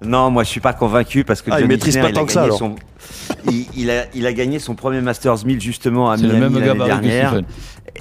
[0.00, 2.14] Non, moi je suis pas convaincu parce que Ah, il John maîtrise Isner, pas il
[2.14, 2.58] tant a que ça, gagné alors.
[2.58, 2.76] son-
[3.50, 6.54] il, il a, il a gagné son premier Masters 1000 justement à C'est le Miami
[6.54, 7.28] même l'année dernière.
[7.30, 7.44] Stephen.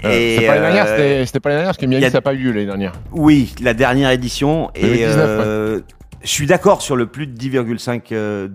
[0.06, 2.04] Euh, Et, C'était pas l'année dernière, euh, c'était- c'était pas l'année dernière parce que Miami
[2.04, 2.92] il a- ça n'a pas eu lieu l'année dernière.
[3.14, 4.70] Oui, la dernière édition.
[4.76, 5.80] Et 2019, euh,
[6.22, 8.50] je suis d'accord sur le plus de 10,5 euh,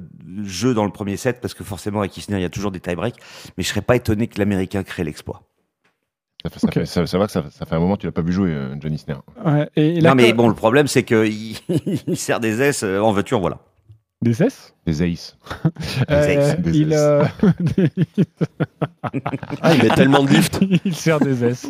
[0.45, 2.81] jeux dans le premier set parce que forcément avec Isner il y a toujours des
[2.81, 3.17] tie-breaks.
[3.57, 5.43] Mais je serais pas étonné que l'Américain crée l'exploit.
[6.45, 6.75] Ça, fait- ça Ok.
[6.75, 8.33] fait- ça- ça va que ça, ça fait un moment que tu l'as pas vu
[8.33, 9.15] jouer, euh, John Isner.
[9.45, 11.57] Ouais, et Non mais bon, le problème c'est qu'il
[12.09, 13.59] il sert des S euh, en voiture, voilà.
[14.23, 14.73] Des S?
[14.87, 15.37] Des aces.
[16.11, 17.25] Euh, des il, euh,
[19.61, 20.61] Ah, il met tellement de lift.
[20.85, 21.68] il sert des S.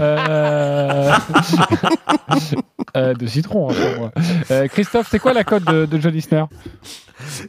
[0.00, 1.12] Euh,
[2.96, 4.12] euh, de citron, hein, pour moi.
[4.50, 6.44] Euh, Christophe, c'est quoi la cote de, de John Isner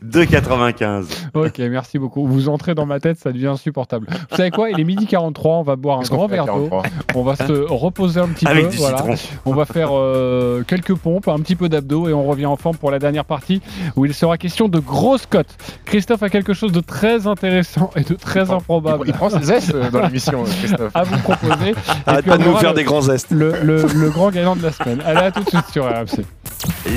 [0.05, 1.05] 2,95.
[1.33, 2.25] Ok, merci beaucoup.
[2.27, 4.07] Vous entrez dans ma tête, ça devient insupportable.
[4.31, 4.69] Vous savez quoi?
[4.69, 6.67] Il est midi 43, on va boire un grand verre d'eau.
[6.69, 6.83] 43?
[7.15, 8.71] On va se reposer un petit Avec peu.
[8.71, 8.97] du voilà.
[8.97, 9.15] citron.
[9.45, 12.77] On va faire euh, quelques pompes, un petit peu d'abdos et on revient en forme
[12.77, 13.61] pour la dernière partie
[13.95, 15.55] où il sera question de grosses cotes.
[15.85, 19.71] Christophe a quelque chose de très intéressant et de très improbable Il prend ses S
[19.73, 20.91] euh, dans l'émission, Christophe.
[20.93, 21.75] à vous proposer.
[22.05, 23.31] Arrête pas de nous faire le- des grands zestes.
[23.31, 25.01] le, le- le grand gagnant de la semaine.
[25.05, 26.25] Allez, à tout de suite sur RMC.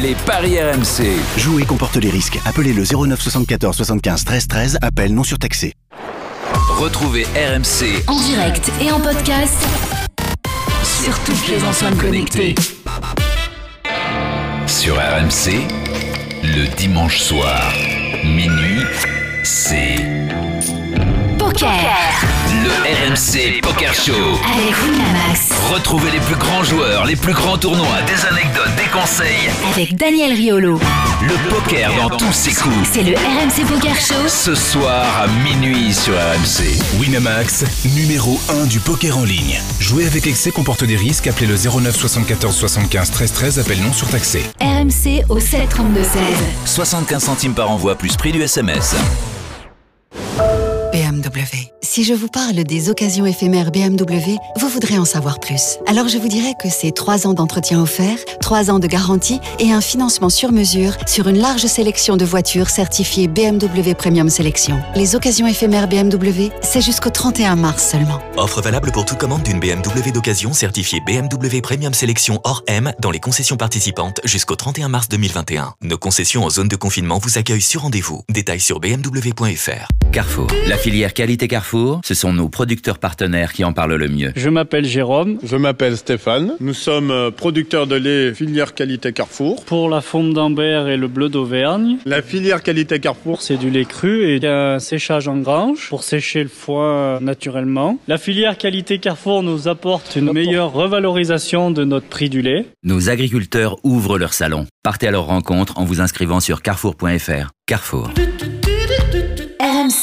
[0.03, 1.05] Les paris RMC.
[1.37, 2.39] Jouer comporte les risques.
[2.69, 4.79] Appelez le 09 74 75 13 13.
[4.83, 5.75] Appel non surtaxé.
[6.79, 9.57] Retrouvez RMC En direct et en podcast
[10.83, 12.55] sur toutes les enceintes connectées.
[14.67, 15.67] sur RMC.
[16.43, 17.73] Le dimanche soir,
[18.25, 18.85] minuit,
[19.43, 19.97] c'est
[21.49, 21.71] Poker
[22.63, 24.13] le RMC Poker Show.
[24.13, 29.49] avec Winamax, Retrouvez les plus grands joueurs, les plus grands tournois, des anecdotes, des conseils.
[29.73, 30.79] avec Daniel Riolo.
[31.23, 32.75] Le poker dans tous ses coups.
[32.93, 37.01] C'est le RMC Poker Show Ce soir à minuit sur RMC.
[37.01, 37.65] Winamax,
[37.97, 39.59] numéro 1 du poker en ligne.
[39.81, 41.29] Jouer avec excès comporte des risques.
[41.29, 43.59] Appelez le 09 74 75 13 13.
[43.61, 44.43] Appel non surtaxé.
[44.61, 46.13] RMC au 732 16.
[46.67, 48.95] 75 centimes par envoi plus prix du SMS.
[51.23, 55.79] BMW, Si je vous parle des occasions éphémères BMW, vous voudrez en savoir plus.
[55.87, 59.73] Alors je vous dirais que c'est 3 ans d'entretien offert, 3 ans de garantie et
[59.73, 64.79] un financement sur mesure sur une large sélection de voitures certifiées BMW Premium Sélection.
[64.97, 68.19] Les occasions éphémères BMW, c'est jusqu'au 31 mars seulement.
[68.37, 73.11] Offre valable pour toute commande d'une BMW d'occasion certifiée BMW Premium Sélection hors M dans
[73.11, 75.73] les concessions participantes jusqu'au 31 mars 2021.
[75.81, 78.25] Nos concessions en zone de confinement vous accueillent sur rendez-vous.
[78.29, 79.89] Détails sur bmw.fr.
[80.13, 80.49] Carrefour.
[80.67, 84.33] La filière qualité Carrefour, ce sont nos producteurs partenaires qui en parlent le mieux.
[84.37, 85.39] Je m'appelle Jérôme.
[85.43, 86.53] Je m'appelle Stéphane.
[86.61, 89.65] Nous sommes euh, producteurs de lait filière qualité Carrefour.
[89.65, 91.99] Pour la fonte d'Ambert et le bleu d'Auvergne.
[92.05, 96.43] La filière qualité Carrefour, c'est du lait cru et un séchage en grange pour sécher
[96.43, 97.99] le foin naturellement.
[98.09, 102.67] La filière qualité Carrefour nous apporte une meilleure revalorisation de notre prix du lait.
[102.83, 104.67] Nos agriculteurs ouvrent leur salon.
[104.83, 107.51] Partez à leur rencontre en vous inscrivant sur carrefour.fr.
[107.67, 108.11] Carrefour.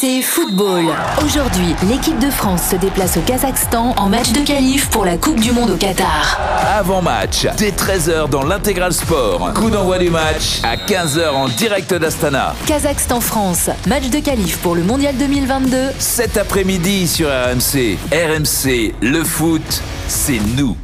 [0.05, 0.85] RMC Football.
[1.25, 5.39] Aujourd'hui, l'équipe de France se déplace au Kazakhstan en match de qualif pour la Coupe
[5.39, 6.39] du Monde au Qatar.
[6.77, 9.51] Avant match, dès 13h dans l'intégral sport.
[9.53, 12.53] Coup d'envoi du match à 15h en direct d'Astana.
[12.67, 15.77] Kazakhstan-France, match de qualif pour le Mondial 2022.
[15.97, 17.97] Cet après-midi sur RMC.
[18.11, 20.77] RMC, le foot, c'est nous.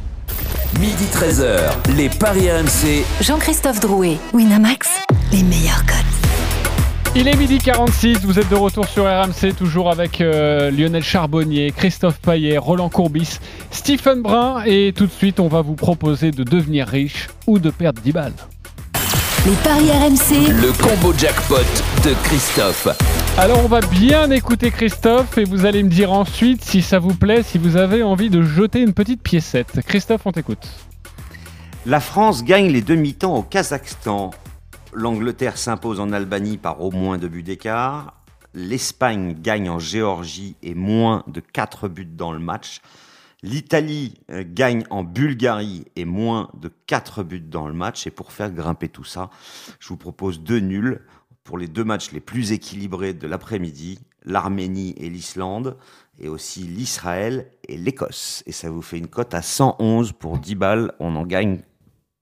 [0.80, 1.58] Midi 13h,
[1.96, 3.04] les Paris RMC.
[3.20, 4.88] Jean-Christophe Drouet, Winamax,
[5.30, 6.21] les meilleurs codes.
[7.14, 11.70] Il est midi 46, vous êtes de retour sur RMC, toujours avec euh, Lionel Charbonnier,
[11.70, 13.38] Christophe Paillet, Roland Courbis,
[13.70, 17.68] Stephen Brun, et tout de suite on va vous proposer de devenir riche ou de
[17.68, 18.32] perdre 10 balles.
[19.44, 20.52] Les paris RMC.
[20.62, 21.56] Le combo jackpot
[22.02, 22.88] de Christophe.
[23.36, 27.14] Alors on va bien écouter Christophe et vous allez me dire ensuite si ça vous
[27.14, 29.80] plaît, si vous avez envie de jeter une petite piécette.
[29.86, 30.66] Christophe, on t'écoute.
[31.84, 34.30] La France gagne les demi-temps au Kazakhstan.
[34.94, 38.20] L'Angleterre s'impose en Albanie par au moins deux buts d'écart.
[38.52, 42.80] L'Espagne gagne en Géorgie et moins de 4 buts dans le match.
[43.42, 48.06] L'Italie euh, gagne en Bulgarie et moins de 4 buts dans le match.
[48.06, 49.30] Et pour faire grimper tout ça,
[49.80, 51.00] je vous propose deux nuls
[51.42, 55.78] pour les deux matchs les plus équilibrés de l'après-midi, l'Arménie et l'Islande,
[56.20, 58.42] et aussi l'Israël et l'Écosse.
[58.44, 60.92] Et ça vous fait une cote à 111 pour 10 balles.
[61.00, 61.62] On en gagne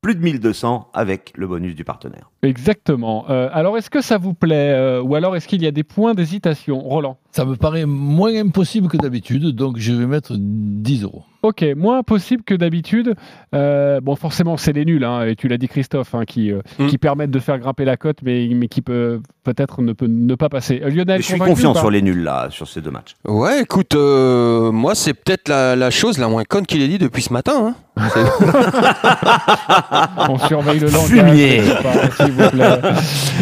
[0.03, 2.30] plus de 1200 avec le bonus du partenaire.
[2.42, 3.26] Exactement.
[3.28, 5.82] Euh, alors est-ce que ça vous plaît euh, ou alors est-ce qu'il y a des
[5.82, 6.80] points d'hésitation?
[6.80, 11.22] Roland Ça me paraît moins impossible que d'habitude, donc je vais mettre 10 euros.
[11.42, 13.14] Ok, moins impossible que d'habitude.
[13.55, 16.86] Euh, bon, forcément, c'est les nuls, hein, et tu l'as dit Christophe, hein, qui, Mm.
[16.88, 20.34] qui permettent de faire grimper la cote, mais, mais qui peut peut-être ne peut ne
[20.34, 20.80] pas passer.
[20.84, 23.14] Euh, Lionel, je suis confiant sur les nuls là, sur ces deux matchs.
[23.26, 26.98] Ouais, écoute, euh, moi, c'est peut-être la, la chose la moins conne qu'il ait dit
[26.98, 27.53] depuis ce matin.
[27.68, 27.74] hein.
[30.28, 32.11] On surveille le langage.
[32.16, 32.80] S'il vous plaît.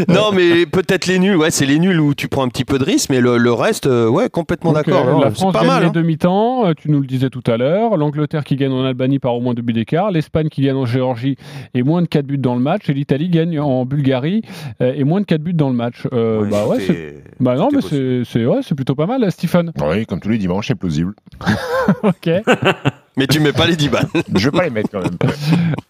[0.08, 1.36] non, mais peut-être les nuls.
[1.36, 3.52] Ouais, c'est les nuls où tu prends un petit peu de risque, mais le, le
[3.52, 5.06] reste, euh, ouais, complètement d'accord.
[5.08, 5.82] euh, la C'est France pas gagne mal.
[5.82, 5.92] les hein.
[5.94, 7.96] demi-temps, euh, tu nous le disais tout à l'heure.
[7.96, 10.10] L'Angleterre qui gagne en Albanie par au moins deux buts d'écart.
[10.10, 11.36] L'Espagne qui gagne en Géorgie
[11.74, 12.88] et moins de 4 buts dans le match.
[12.88, 14.42] Et l'Italie gagne en Bulgarie
[14.80, 16.06] et moins de 4 buts dans le match.
[16.12, 17.22] Euh, bah ouais, c'est...
[17.40, 19.72] Bah non, mais c'est, ouais, c'est plutôt pas mal, Stephen.
[19.80, 21.14] Oui, comme tous les dimanches, c'est plausible.
[22.02, 22.28] ok.
[23.18, 24.06] Mais tu mets pas les 10 balles.
[24.36, 25.18] Je vais pas les mettre quand même.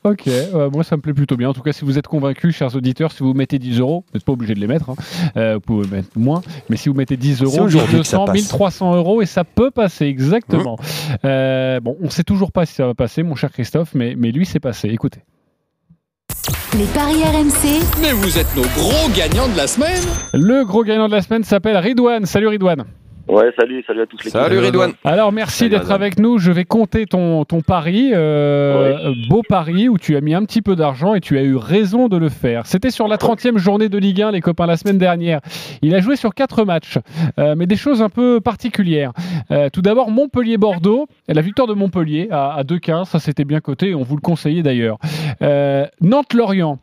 [0.05, 1.51] Ok, euh, moi ça me plaît plutôt bien.
[1.51, 4.15] En tout cas, si vous êtes convaincus, chers auditeurs, si vous mettez 10 euros, vous
[4.15, 4.95] n'êtes pas obligé de les mettre, hein.
[5.37, 8.19] Euh, vous pouvez mettre moins, mais si vous mettez 10 C'est euros, aujourd'hui que ça
[8.19, 8.35] 1200, passe.
[8.35, 10.79] 1300 euros et ça peut passer, exactement.
[11.25, 14.31] Euh, bon, on sait toujours pas si ça va passer, mon cher Christophe, mais, mais
[14.31, 14.89] lui c'est passé.
[14.89, 15.21] Écoutez.
[16.79, 17.83] Les paris RMC.
[18.01, 20.03] Mais vous êtes nos gros gagnants de la semaine
[20.33, 22.25] Le gros gagnant de la semaine s'appelle Ridouane.
[22.25, 22.85] Salut Ridouane.
[23.29, 24.31] Ouais, salut, salut à tous les
[25.05, 26.01] Alors merci Salut, d'être Ridouane.
[26.01, 26.39] avec nous.
[26.39, 30.63] Je vais compter ton, ton pari, euh, beau pari où tu as mis un petit
[30.63, 32.65] peu d'argent et tu as eu raison de le faire.
[32.67, 35.41] C'était sur la 30e journée de Ligue 1, les copains, la semaine dernière.
[35.83, 36.99] Il a joué sur quatre matchs,
[37.39, 39.13] euh, mais des choses un peu particulières.
[39.51, 43.95] Euh, tout d'abord, Montpellier-Bordeaux, la victoire de Montpellier à, à 2-15, ça c'était bien coté,
[43.95, 44.97] on vous le conseillait d'ailleurs.
[45.43, 46.79] Euh, Nantes-Lorient.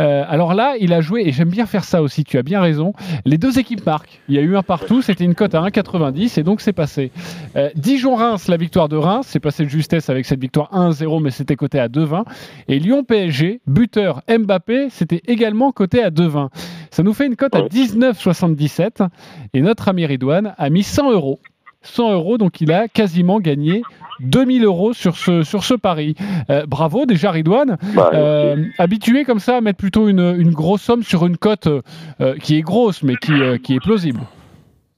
[0.00, 2.60] Euh, alors là, il a joué, et j'aime bien faire ça aussi, tu as bien
[2.60, 2.92] raison.
[3.24, 4.20] Les deux équipes marquent.
[4.28, 7.10] Il y a eu un partout, c'était une cote à 1,90 et donc c'est passé.
[7.56, 11.30] Euh, Dijon-Reims, la victoire de Reims, c'est passé de justesse avec cette victoire 1-0, mais
[11.30, 12.24] c'était coté à 2,20.
[12.68, 16.48] Et Lyon-PSG, buteur Mbappé, c'était également coté à 2,20.
[16.90, 19.08] Ça nous fait une cote à 19,77
[19.52, 21.40] et notre ami Ridouane a mis 100 euros.
[21.82, 23.82] 100 euros, donc il a quasiment gagné
[24.20, 26.14] 2000 euros sur ce, sur ce pari.
[26.50, 27.76] Euh, bravo déjà Ridouane.
[27.94, 31.66] Bah, Euh, habitué comme ça à mettre plutôt une, une grosse somme sur une cote
[31.68, 34.20] euh, qui est grosse mais qui, qui est plausible.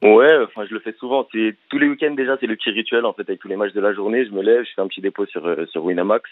[0.03, 1.27] Ouais, enfin, je le fais souvent.
[1.31, 3.73] C'est tous les week-ends déjà, c'est le petit rituel en fait avec tous les matchs
[3.73, 4.27] de la journée.
[4.27, 6.29] Je me lève, je fais un petit dépôt sur sur Winamax,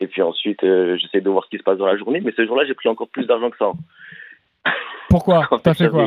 [0.00, 2.22] et puis ensuite j'essaie de voir ce qui se passe dans la journée.
[2.24, 3.72] Mais ce jour-là, j'ai pris encore plus d'argent que ça.
[5.10, 5.46] Pourquoi?
[5.62, 6.06] T'as fait quoi?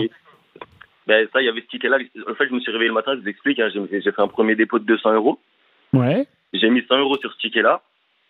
[1.08, 1.98] Ben, ça, il y avait ce ticket-là.
[2.30, 3.60] En fait, je me suis réveillé le matin, je vous explique.
[3.60, 5.40] hein, j'ai fait un premier dépôt de 200 euros.
[5.94, 6.28] Ouais.
[6.54, 7.82] J'ai mis 100 euros sur ce ticket-là.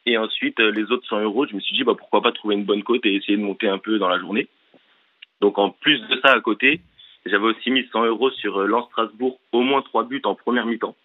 [0.06, 2.56] Et ensuite, euh, les autres 100 euros, je me suis dit, bah, pourquoi pas trouver
[2.56, 4.48] une bonne cote et essayer de monter un peu dans la journée.
[5.42, 6.82] Donc, en plus de ça, à côté,
[7.26, 10.66] j'avais aussi mis 100 euros sur euh, Lens Strasbourg, au moins 3 buts en première
[10.66, 10.96] mi-temps.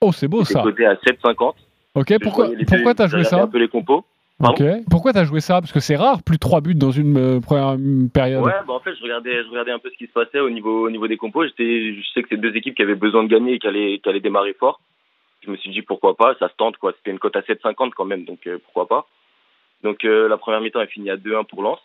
[0.00, 0.62] Oh, c'est beau ça.
[0.62, 1.54] coté à 7,50.
[1.94, 3.42] Ok, pourquoi, pourquoi j'ai joué ça?
[3.42, 4.04] un peu les compos.
[4.40, 4.62] Ok.
[4.90, 5.60] Pourquoi t'as joué ça?
[5.60, 7.76] Parce que c'est rare, plus de 3 buts dans une euh, première
[8.12, 8.42] période.
[8.42, 10.50] Ouais, bah en fait, je regardais, je regardais un peu ce qui se passait au
[10.50, 11.46] niveau, au niveau des compos.
[11.46, 13.98] J'étais, je sais que c'est deux équipes qui avaient besoin de gagner et qui allaient,
[13.98, 14.80] qui allaient démarrer fort.
[15.44, 16.92] Je me suis dit pourquoi pas, ça se tente quoi.
[16.96, 19.06] C'était une cote à 7,50 quand même, donc euh, pourquoi pas?
[19.82, 21.80] Donc euh, la première mi-temps est finie à 2-1 pour Lens,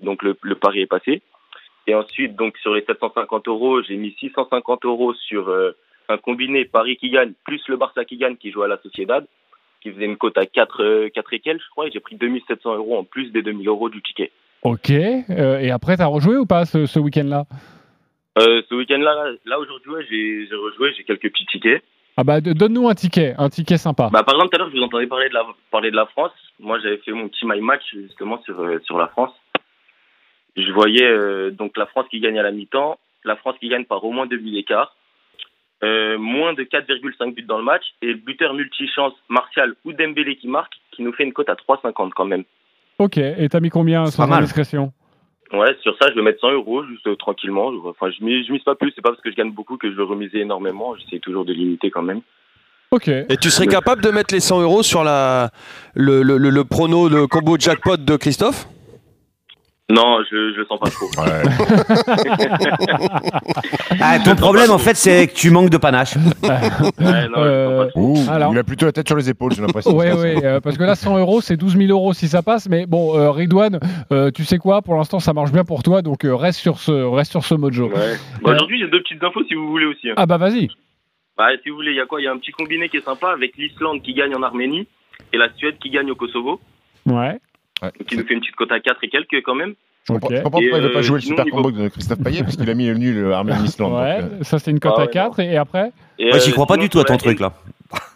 [0.00, 1.22] donc le, le pari est passé.
[1.86, 5.54] Et ensuite, donc sur les 750 euros, j'ai mis 650 euros sur
[6.08, 9.26] un combiné Paris qui gagne plus le Barça qui gagne qui joue à la Sociedad,
[9.80, 11.86] qui faisait une cote à 4, euh, 4 et quelques, je crois.
[11.86, 14.30] Et j'ai pris 2700 euros en plus des 2000 euros du ticket.
[14.62, 14.90] Ok.
[14.90, 17.44] euh, et après, t'as rejoué ou pas ce, ce week-end-là?
[18.38, 21.82] Euh, ce week-end-là, là, là, aujourd'hui, ouais, j'ai rejoué, j'ai quelques petits tickets.
[22.18, 24.08] Ah bah donne-nous un ticket, un ticket sympa.
[24.10, 26.06] Bah, par exemple, tout à l'heure, je vous entendais parler de la, parler de la
[26.06, 26.32] France.
[26.58, 29.32] Moi, j'avais fait mon petit my match justement sur, euh, sur la France.
[30.56, 33.84] Je voyais euh, donc la France qui gagne à la mi-temps, la France qui gagne
[33.84, 34.96] par au moins deux buts d'écart,
[35.84, 40.36] euh, moins de 4,5 buts dans le match, et le buteur multichance Martial ou Dembélé
[40.36, 42.44] qui marque, qui nous fait une cote à 3,50 quand même.
[42.98, 43.18] Ok.
[43.18, 44.38] Et t'as mis combien sans mal.
[44.40, 44.92] indiscrétion
[45.52, 47.70] Ouais, sur ça, je vais mettre 100 euros, juste euh, tranquillement.
[47.72, 48.90] Je- Enfin, je mise, je mise pas plus.
[48.96, 50.96] C'est pas parce que je gagne beaucoup que je veux remiser énormément.
[50.96, 52.20] J'essaie toujours de limiter quand même.
[52.90, 53.08] Ok.
[53.08, 55.50] Et tu serais capable de mettre les 100 euros sur la,
[55.94, 58.66] le, le, le, le prono de combo jackpot de Christophe?
[59.88, 61.06] Non, je, je le sens pas trop.
[64.00, 66.14] Ah, ton problème, en fait, c'est que tu manques de panache.
[67.36, 69.96] Euh, Ouh, alors- Il a plutôt la tête sur les épaules, j'ai l'impression.
[69.96, 72.68] Ouais, ouais, euh, parce que là, 100 euros, c'est 12 000 euros si ça passe.
[72.68, 73.80] Mais bon, euh, Ridwan,
[74.12, 76.78] euh, tu sais quoi Pour l'instant, ça marche bien pour toi, donc euh, reste sur
[76.78, 77.88] ce, reste sur ce mojo.
[77.88, 78.16] Ouais.
[78.42, 80.10] Bah, Aujourd'hui, j'ai deux petites infos si vous voulez aussi.
[80.10, 80.14] hein.
[80.16, 80.68] Ah bah vas-y.
[81.38, 82.20] Bah, si vous voulez, il y a quoi?
[82.20, 84.86] Il y a un petit combiné qui est sympa avec l'Islande qui gagne en Arménie
[85.32, 86.60] et la Suède qui gagne au Kosovo.
[87.06, 87.38] Ouais.
[87.82, 89.74] Donc, qui nous fait une petite cote à 4 et quelques quand même.
[90.08, 91.44] Je comprends, je comprends Et, pourquoi il ne veut pas euh, jouer le sinon, super
[91.46, 93.92] niveau- combo de Christophe Payet, parce qu'il a mis le nul Arménie-Islande.
[94.00, 95.40] Ouais, donc, euh, ça c'est une cote Ah à ouais, 4.
[95.40, 97.52] Et, et après Et, Moi, j'y euh, crois pas du tout à ton truc, là.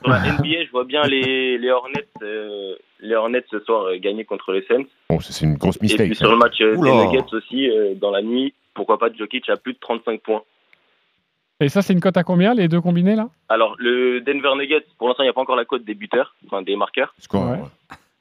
[0.02, 3.98] Sur la NBA, je vois bien les, les Hornets, euh, les Hornets ce soir euh,
[3.98, 4.84] gagner contre les Saints.
[5.08, 6.06] Bon, c'est une grosse Et mistake.
[6.06, 6.24] puis ça.
[6.24, 6.90] sur le match euh, des.
[6.90, 10.42] Nuggets aussi, euh, dans la nuit, pourquoi pas Jokic à plus de 35 points.
[11.60, 13.28] Et ça, c'est une cote à combien, les deux combinés là?
[13.48, 16.34] Alors, le Denver Nuggets, pour l'instant, il n'y a pas encore la cote des buteurs,
[16.46, 17.12] enfin des marqueurs.
[17.18, 17.58] Score, ouais.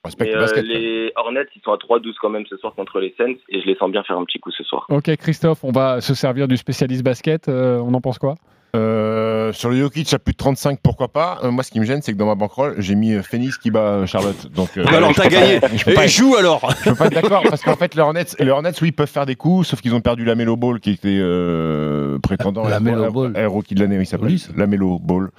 [0.06, 0.66] Respecte Mais le euh, basket.
[0.66, 3.66] les Hornets, ils sont à 3-12 quand même ce soir contre les Saints et je
[3.68, 4.86] les sens bien faire un petit coup ce soir.
[4.89, 7.50] Ok, Christophe, on va se servir du spécialiste basket.
[7.50, 8.36] euh, on en pense quoi?
[8.76, 11.86] Euh, sur le Jokic à plus de 35, pourquoi pas Euh, Moi, ce qui me
[11.86, 14.51] gêne, c'est que dans ma bankroll, j'ai mis euh, Phoenix qui bat Charlotte.
[14.53, 15.59] Donc, euh, Bah alors, t'as peux pas- gagné.
[15.76, 16.72] je peux Et pas être- joue alors.
[16.84, 19.09] Je peux pas être d'accord parce qu'en fait, les Hornets, les Hornets, oui, ils peuvent
[19.09, 22.76] faire des coups, sauf qu'ils ont perdu la Melo Ball qui était euh, prétendant La
[22.76, 23.34] à Melo Ball.
[23.34, 24.36] de l'année, il s'appelle.
[24.55, 25.30] La Melo Ball.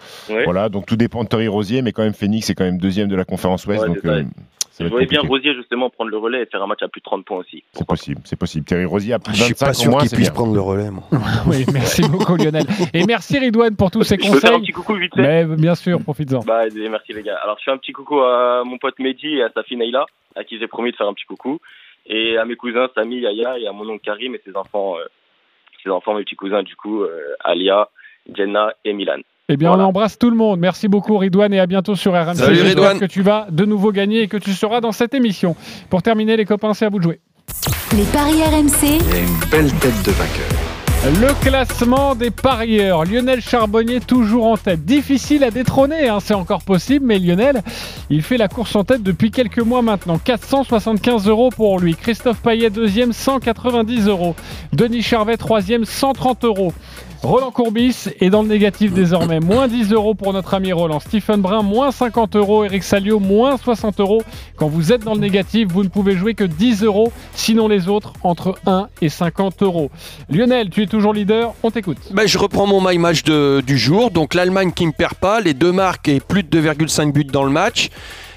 [0.44, 3.08] Voilà, donc tout dépend de Terry Rosier, mais quand même Phoenix est quand même deuxième
[3.08, 3.82] de la conférence Ouest.
[3.82, 3.98] Ouais, donc,
[4.78, 5.20] Je voyais bien.
[5.20, 7.62] Rosier justement prendre le relais et faire un match à plus de 30 points aussi.
[7.74, 8.64] C'est possible, c'est possible.
[8.64, 10.30] Terry Rosier a plus de Je suis 25 pas sûr qu'il puisse bien.
[10.32, 11.02] prendre le relais, moi.
[11.46, 12.64] Oui, merci beaucoup Lionel.
[12.94, 14.60] Et merci Ridwan pour tous ces Je peux faire un conseils.
[14.66, 16.40] petit coucou vite fait Mais bien sûr, profites-en.
[16.40, 17.38] Bah, merci les gars.
[17.42, 20.06] Alors, je fais un petit coucou à mon pote Mehdi et à sa fille Naïla,
[20.36, 21.58] à qui j'ai promis de faire un petit coucou.
[22.06, 25.04] Et à mes cousins Samy, Yaya et à mon oncle Karim et ses enfants, euh,
[25.84, 27.88] ses enfants, mes petits cousins, du coup, euh, Alia,
[28.34, 29.18] Jenna et Milan.
[29.52, 30.60] Eh bien, on embrasse tout le monde.
[30.60, 32.34] Merci beaucoup, Ridwan, et à bientôt sur RMC.
[32.36, 33.00] Salut, J'espère Ridwan.
[33.00, 35.56] que tu vas de nouveau gagner et que tu seras dans cette émission.
[35.90, 37.20] Pour terminer, les copains, c'est à vous de jouer.
[37.96, 40.69] Les paris RMC, Il y a une belle tête de vainqueur.
[41.02, 43.06] Le classement des parieurs.
[43.06, 44.84] Lionel Charbonnier toujours en tête.
[44.84, 47.62] Difficile à détrôner, hein, c'est encore possible, mais Lionel,
[48.10, 50.18] il fait la course en tête depuis quelques mois maintenant.
[50.18, 51.94] 475 euros pour lui.
[51.94, 54.36] Christophe Payet deuxième, 190 euros.
[54.74, 56.74] Denis Charvet troisième, 130 euros.
[57.22, 59.40] Roland Courbis est dans le négatif désormais.
[59.40, 61.00] Moins 10 euros pour notre ami Roland.
[61.00, 62.64] Stephen Brun, moins 50 euros.
[62.64, 64.22] Eric Salio, moins 60 euros.
[64.56, 67.12] Quand vous êtes dans le négatif, vous ne pouvez jouer que 10 euros.
[67.34, 69.90] Sinon, les autres, entre 1 et 50 euros.
[70.30, 71.54] Lionel, tu es toujours leader.
[71.62, 71.96] On t'écoute.
[72.12, 74.10] Ben, je reprends mon my match de- du jour.
[74.10, 77.44] Donc l'Allemagne qui ne perd pas, les deux marques et plus de 2,5 buts dans
[77.44, 77.88] le match.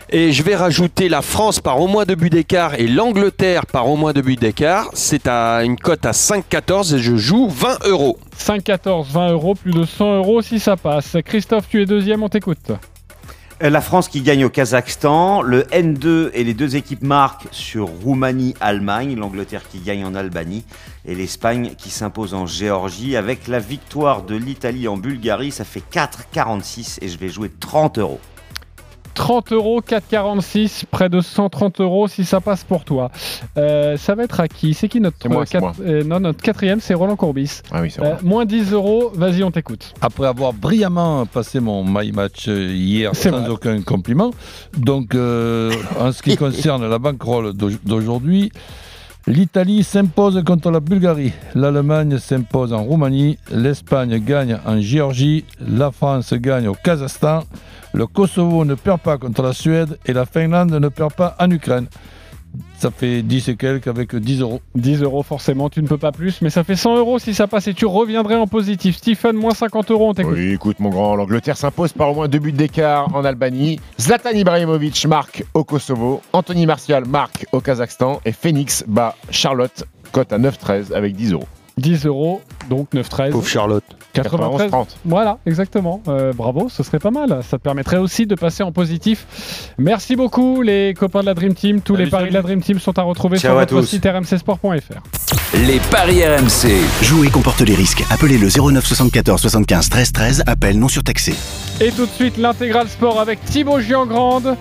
[0.10, 3.90] Et je vais rajouter la France par au moins deux buts d'écart et l'Angleterre par
[3.90, 4.90] au moins deux buts d'écart.
[4.94, 8.20] C'est à une cote à 5,14 et je joue 20 euros.
[8.38, 11.18] 5, 14, 20 euros, plus de 100 euros si ça passe.
[11.26, 12.72] Christophe, tu es deuxième, on t'écoute.
[13.64, 17.88] Euh, La France qui gagne au Kazakhstan, le N2 et les deux équipes marquent sur
[18.04, 20.64] Roumanie-Allemagne, l'Angleterre qui gagne en Albanie
[21.06, 23.16] et l'Espagne qui s'impose en Géorgie.
[23.16, 27.98] Avec la victoire de l'Italie en Bulgarie, ça fait 4,46 et je vais jouer 30
[28.00, 28.20] euros.
[29.16, 33.12] 30 euros, 4,46, près de 130 euros si ça passe pour toi.
[33.60, 34.74] Euh, ça va être à qui?
[34.74, 35.74] C'est qui notre, moi, quatre- moi.
[35.82, 37.62] euh, non, notre quatrième C'est Roland Courbis.
[37.72, 39.94] Ah oui, c'est Euh, moins 10 euros, vas-y, on t'écoute.
[40.02, 43.50] Après avoir brillamment passé mon my match euh, hier C'est sans vrai.
[43.50, 44.32] aucun compliment,
[44.76, 48.52] donc euh, en ce qui concerne la banquerolle d'au- d'aujourd'hui,
[49.28, 56.34] l'Italie s'impose contre la Bulgarie, l'Allemagne s'impose en Roumanie, l'Espagne gagne en Géorgie, la France
[56.34, 57.44] gagne au Kazakhstan,
[57.94, 61.50] le Kosovo ne perd pas contre la Suède et la Finlande ne perd pas en
[61.52, 61.88] Ukraine.
[62.84, 64.60] Ça fait 10 et quelques avec 10 euros.
[64.76, 67.48] 10 euros, forcément, tu ne peux pas plus, mais ça fait 100 euros si ça
[67.48, 68.98] passe et tu reviendrais en positif.
[68.98, 70.34] Stephen, moins 50 euros, on t'écoute.
[70.36, 73.80] Oui, écoute, mon grand, l'Angleterre s'impose par au moins deux buts d'écart en Albanie.
[74.02, 76.22] Zlatan Ibrahimovic marque au Kosovo.
[76.34, 78.20] Anthony Martial marque au Kazakhstan.
[78.26, 81.48] Et Phoenix bat Charlotte, cote à 9,13 avec 10 euros.
[81.78, 83.32] 10 euros, donc 9,13.
[83.32, 83.96] Pauvre Charlotte.
[84.14, 84.70] 93.
[84.72, 84.88] 91-30.
[85.06, 86.02] Voilà, exactement.
[86.08, 87.40] Euh, bravo, ce serait pas mal.
[87.50, 89.26] Ça te permettrait aussi de passer en positif.
[89.78, 91.82] Merci beaucoup, les copains de la Dream Team.
[91.82, 93.84] Tous les paris de la Dream Team sont à retrouver Ciao sur à tous.
[93.86, 95.58] site rmcsport.fr.
[95.68, 96.72] Les paris RMC.
[97.04, 98.04] Jouer comporte les risques.
[98.10, 100.44] Appelez le 09 74 75 13 13.
[100.48, 101.34] Appel non surtaxé.
[101.82, 104.56] Et tout de suite, l'intégral sport avec Thibaut Giangrande,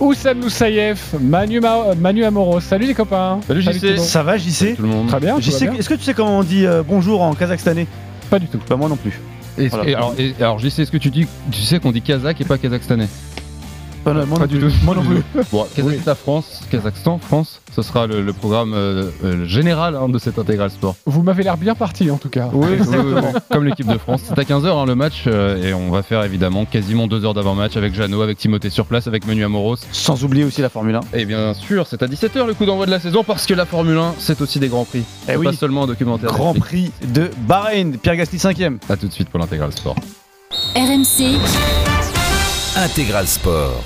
[0.00, 2.60] Oussam Moussaïef, Manu, Ma- Manu Amoros.
[2.60, 3.40] Salut les copains.
[3.46, 3.98] Salut JC.
[3.98, 5.08] Ça va JC tout le monde.
[5.08, 5.74] Très JC, bien.
[5.78, 7.86] Est-ce que tu sais comment on dit euh, bonjour en kazakhstanais?
[8.34, 8.58] Pas du tout.
[8.68, 9.20] Bah moi non plus.
[9.58, 9.88] Et, Voilà.
[9.88, 12.44] et alors, et- alors, JC, est-ce que tu dis, tu sais qu'on dit kazakh et
[12.44, 13.06] pas kazakhstanais
[14.04, 14.70] Pas- moi non Pas du tout.
[14.84, 15.22] Moi non plus.
[15.52, 20.18] Bon, Kazakhstan, France, Kazakhstan, France, ce sera le, le programme euh, euh, général hein, de
[20.18, 20.94] cet intégral sport.
[21.06, 22.48] Vous m'avez l'air bien parti en tout cas.
[22.52, 24.22] Oui, oui, oui, oui, comme l'équipe de France.
[24.28, 27.76] C'est à 15h le match euh, et on va faire évidemment quasiment deux heures d'avant-match
[27.76, 29.76] avec Jeannot, avec Timothée sur place, avec Menu Amoros.
[29.92, 31.00] Sans oublier aussi la Formule 1.
[31.14, 33.66] Et bien sûr, c'est à 17h le coup d'envoi de la saison parce que la
[33.66, 35.02] Formule 1, c'est aussi des grands prix.
[35.24, 35.46] Eh C'est oui.
[35.46, 36.30] Pas seulement un documentaire.
[36.30, 36.54] Grand.
[36.54, 38.78] Prix de Bahreïn, Pierre Gasly 5ème.
[38.88, 39.96] À tout de suite pour l'intégral sport.
[40.76, 41.36] RMC,
[42.76, 43.82] Intégral Sport.